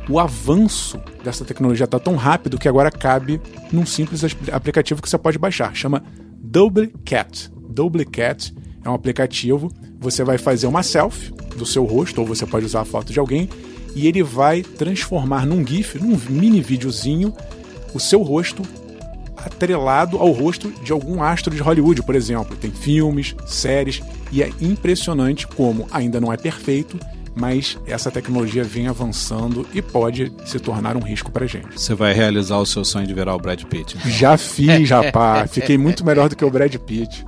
o 0.08 0.18
avanço 0.18 1.00
dessa 1.24 1.44
tecnologia 1.44 1.84
está 1.84 1.98
tão 1.98 2.16
rápido 2.16 2.58
que 2.58 2.68
agora 2.68 2.90
cabe 2.90 3.40
num 3.72 3.86
simples 3.86 4.22
aplicativo 4.52 5.00
que 5.00 5.08
você 5.08 5.16
pode 5.16 5.38
baixar. 5.38 5.74
Chama 5.74 6.02
Doublecat. 6.36 7.50
Doublecat 7.70 8.54
é 8.84 8.90
um 8.90 8.94
aplicativo. 8.94 9.70
Você 9.98 10.24
vai 10.24 10.36
fazer 10.36 10.66
uma 10.66 10.82
selfie 10.82 11.32
do 11.56 11.64
seu 11.64 11.84
rosto, 11.84 12.20
ou 12.20 12.26
você 12.26 12.44
pode 12.44 12.66
usar 12.66 12.80
a 12.80 12.84
foto 12.84 13.12
de 13.12 13.18
alguém, 13.18 13.48
e 13.94 14.06
ele 14.06 14.22
vai 14.22 14.62
transformar 14.62 15.46
num 15.46 15.66
GIF, 15.66 15.98
num 15.98 16.18
mini 16.28 16.60
videozinho, 16.60 17.34
o 17.94 18.00
seu 18.00 18.22
rosto 18.22 18.62
atrelado 19.36 20.18
ao 20.18 20.30
rosto 20.30 20.70
de 20.82 20.92
algum 20.92 21.22
astro 21.22 21.54
de 21.54 21.60
Hollywood, 21.60 22.02
por 22.02 22.14
exemplo. 22.14 22.56
Tem 22.56 22.70
filmes, 22.70 23.34
séries, 23.46 24.02
e 24.30 24.42
é 24.42 24.50
impressionante 24.60 25.46
como 25.46 25.86
ainda 25.90 26.20
não 26.20 26.32
é 26.32 26.36
perfeito, 26.36 26.98
mas 27.34 27.78
essa 27.86 28.10
tecnologia 28.10 28.62
vem 28.62 28.88
avançando 28.88 29.66
e 29.74 29.80
pode 29.80 30.32
se 30.44 30.58
tornar 30.58 30.96
um 30.96 31.00
risco 31.00 31.30
pra 31.30 31.46
gente. 31.46 31.80
Você 31.80 31.94
vai 31.94 32.12
realizar 32.12 32.58
o 32.58 32.66
seu 32.66 32.84
sonho 32.84 33.06
de 33.06 33.14
virar 33.14 33.34
o 33.34 33.38
Brad 33.38 33.62
Pitt. 33.64 33.96
Então. 33.96 34.10
Já 34.10 34.36
fiz, 34.36 34.90
rapaz. 34.90 35.50
Fiquei 35.50 35.78
muito 35.78 36.04
melhor 36.04 36.28
do 36.28 36.36
que 36.36 36.44
o 36.44 36.50
Brad 36.50 36.74
Pitt. 36.76 37.24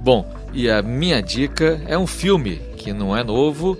Bom, 0.00 0.26
e 0.52 0.70
a 0.70 0.82
minha 0.82 1.20
dica 1.22 1.80
é 1.86 1.98
um 1.98 2.06
filme 2.06 2.60
que 2.76 2.92
não 2.92 3.16
é 3.16 3.24
novo, 3.24 3.76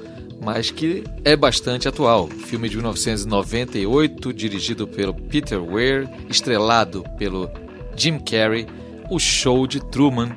mas 0.46 0.70
que 0.70 1.02
é 1.24 1.34
bastante 1.34 1.88
atual. 1.88 2.28
Filme 2.28 2.68
de 2.68 2.76
1998, 2.76 4.32
dirigido 4.32 4.86
pelo 4.86 5.12
Peter 5.12 5.60
Weir, 5.60 6.08
estrelado 6.30 7.04
pelo 7.18 7.50
Jim 7.96 8.20
Carrey, 8.20 8.64
O 9.10 9.18
Show 9.18 9.66
de 9.66 9.80
Truman, 9.80 10.28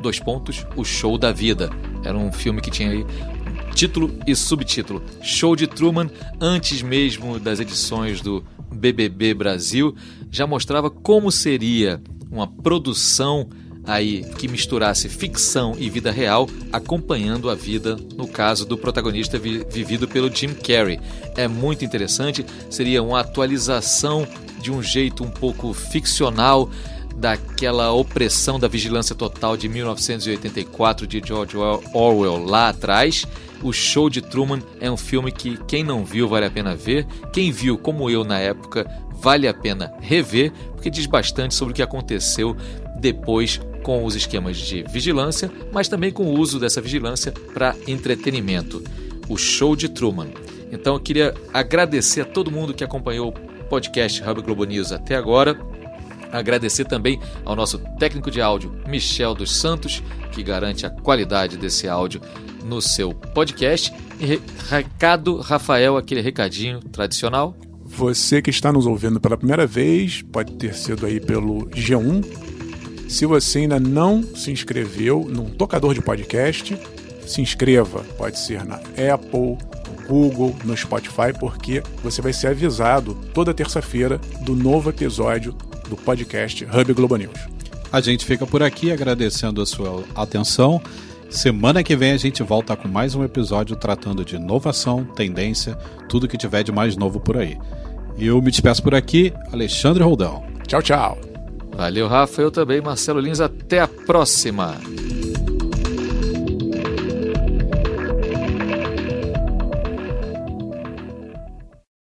dois 0.00 0.18
pontos, 0.18 0.66
O 0.74 0.82
Show 0.84 1.16
da 1.16 1.30
Vida. 1.30 1.70
Era 2.04 2.18
um 2.18 2.32
filme 2.32 2.60
que 2.60 2.72
tinha 2.72 2.90
aí 2.90 3.06
título 3.72 4.12
e 4.26 4.34
subtítulo. 4.34 5.00
Show 5.22 5.54
de 5.54 5.68
Truman, 5.68 6.10
antes 6.40 6.82
mesmo 6.82 7.38
das 7.38 7.60
edições 7.60 8.20
do 8.20 8.44
BBB 8.68 9.32
Brasil, 9.32 9.94
já 10.28 10.44
mostrava 10.44 10.90
como 10.90 11.30
seria 11.30 12.02
uma 12.32 12.48
produção 12.48 13.48
aí 13.84 14.24
que 14.38 14.48
misturasse 14.48 15.08
ficção 15.08 15.74
e 15.78 15.90
vida 15.90 16.10
real, 16.10 16.48
acompanhando 16.72 17.50
a 17.50 17.54
vida, 17.54 17.96
no 18.16 18.26
caso 18.26 18.64
do 18.64 18.78
protagonista 18.78 19.38
vi 19.38 19.64
vivido 19.70 20.06
pelo 20.06 20.34
Jim 20.34 20.54
Carrey. 20.54 21.00
É 21.36 21.48
muito 21.48 21.84
interessante, 21.84 22.44
seria 22.70 23.02
uma 23.02 23.20
atualização 23.20 24.26
de 24.60 24.70
um 24.70 24.82
jeito 24.82 25.24
um 25.24 25.30
pouco 25.30 25.72
ficcional 25.72 26.70
daquela 27.16 27.92
opressão 27.92 28.58
da 28.58 28.68
vigilância 28.68 29.14
total 29.14 29.56
de 29.56 29.68
1984 29.68 31.06
de 31.06 31.20
George 31.24 31.56
Orwell 31.56 32.44
lá 32.44 32.68
atrás. 32.68 33.26
O 33.62 33.72
Show 33.72 34.08
de 34.08 34.20
Truman 34.20 34.60
é 34.80 34.90
um 34.90 34.96
filme 34.96 35.30
que 35.30 35.56
quem 35.68 35.84
não 35.84 36.04
viu 36.04 36.28
vale 36.28 36.46
a 36.46 36.50
pena 36.50 36.74
ver. 36.74 37.06
Quem 37.32 37.52
viu, 37.52 37.76
como 37.76 38.08
eu 38.08 38.24
na 38.24 38.38
época, 38.38 38.90
vale 39.12 39.46
a 39.46 39.54
pena 39.54 39.92
rever, 40.00 40.52
porque 40.72 40.90
diz 40.90 41.06
bastante 41.06 41.54
sobre 41.54 41.72
o 41.72 41.74
que 41.74 41.82
aconteceu 41.82 42.56
depois 42.98 43.60
com 43.82 44.04
os 44.04 44.14
esquemas 44.14 44.56
de 44.56 44.84
vigilância, 44.84 45.50
mas 45.72 45.88
também 45.88 46.10
com 46.10 46.24
o 46.24 46.38
uso 46.38 46.58
dessa 46.58 46.80
vigilância 46.80 47.32
para 47.52 47.76
entretenimento. 47.86 48.82
O 49.28 49.36
show 49.36 49.74
de 49.76 49.88
Truman. 49.88 50.28
Então 50.70 50.94
eu 50.94 51.00
queria 51.00 51.34
agradecer 51.52 52.22
a 52.22 52.24
todo 52.24 52.50
mundo 52.50 52.74
que 52.74 52.84
acompanhou 52.84 53.28
o 53.30 53.64
podcast 53.64 54.22
Hub 54.22 54.42
Globo 54.42 54.64
News 54.64 54.92
até 54.92 55.16
agora. 55.16 55.58
Agradecer 56.32 56.86
também 56.86 57.20
ao 57.44 57.54
nosso 57.54 57.78
técnico 57.98 58.30
de 58.30 58.40
áudio, 58.40 58.74
Michel 58.88 59.34
dos 59.34 59.54
Santos, 59.54 60.02
que 60.32 60.42
garante 60.42 60.86
a 60.86 60.90
qualidade 60.90 61.58
desse 61.58 61.86
áudio 61.86 62.22
no 62.64 62.80
seu 62.80 63.12
podcast. 63.12 63.92
E 64.18 64.40
recado, 64.70 65.36
Rafael, 65.36 65.98
aquele 65.98 66.22
recadinho 66.22 66.80
tradicional. 66.80 67.54
Você 67.84 68.40
que 68.40 68.48
está 68.48 68.72
nos 68.72 68.86
ouvindo 68.86 69.20
pela 69.20 69.36
primeira 69.36 69.66
vez, 69.66 70.22
pode 70.22 70.52
ter 70.54 70.74
sido 70.74 71.04
aí 71.04 71.20
pelo 71.20 71.66
G1. 71.66 72.51
Se 73.08 73.26
você 73.26 73.60
ainda 73.60 73.78
não 73.78 74.22
se 74.22 74.50
inscreveu 74.50 75.26
num 75.28 75.50
tocador 75.50 75.94
de 75.94 76.00
podcast, 76.00 76.78
se 77.26 77.40
inscreva. 77.40 78.00
Pode 78.16 78.38
ser 78.38 78.64
na 78.64 78.76
Apple, 78.76 79.58
no 79.86 80.08
Google, 80.08 80.56
no 80.64 80.76
Spotify, 80.76 81.32
porque 81.38 81.82
você 82.02 82.20
vai 82.22 82.32
ser 82.32 82.48
avisado 82.48 83.14
toda 83.34 83.54
terça-feira 83.54 84.20
do 84.40 84.54
novo 84.54 84.90
episódio 84.90 85.54
do 85.88 85.96
podcast 85.96 86.64
Hub 86.64 86.94
Globo 86.94 87.16
News. 87.16 87.38
A 87.92 88.00
gente 88.00 88.24
fica 88.24 88.46
por 88.46 88.62
aqui 88.62 88.90
agradecendo 88.90 89.60
a 89.60 89.66
sua 89.66 90.02
atenção. 90.14 90.80
Semana 91.28 91.82
que 91.82 91.96
vem 91.96 92.12
a 92.12 92.16
gente 92.16 92.42
volta 92.42 92.76
com 92.76 92.88
mais 92.88 93.14
um 93.14 93.24
episódio 93.24 93.76
tratando 93.76 94.24
de 94.24 94.36
inovação, 94.36 95.04
tendência, 95.04 95.76
tudo 96.08 96.28
que 96.28 96.36
tiver 96.36 96.62
de 96.62 96.72
mais 96.72 96.96
novo 96.96 97.20
por 97.20 97.36
aí. 97.36 97.58
Eu 98.18 98.40
me 98.40 98.50
despeço 98.50 98.82
por 98.82 98.94
aqui, 98.94 99.32
Alexandre 99.50 100.02
Roldão. 100.02 100.44
Tchau, 100.66 100.82
tchau. 100.82 101.31
Valeu, 101.74 102.06
Rafa. 102.06 102.42
Eu 102.42 102.50
também, 102.50 102.80
Marcelo 102.80 103.20
Lins. 103.20 103.40
Até 103.40 103.80
a 103.80 103.88
próxima. 103.88 104.76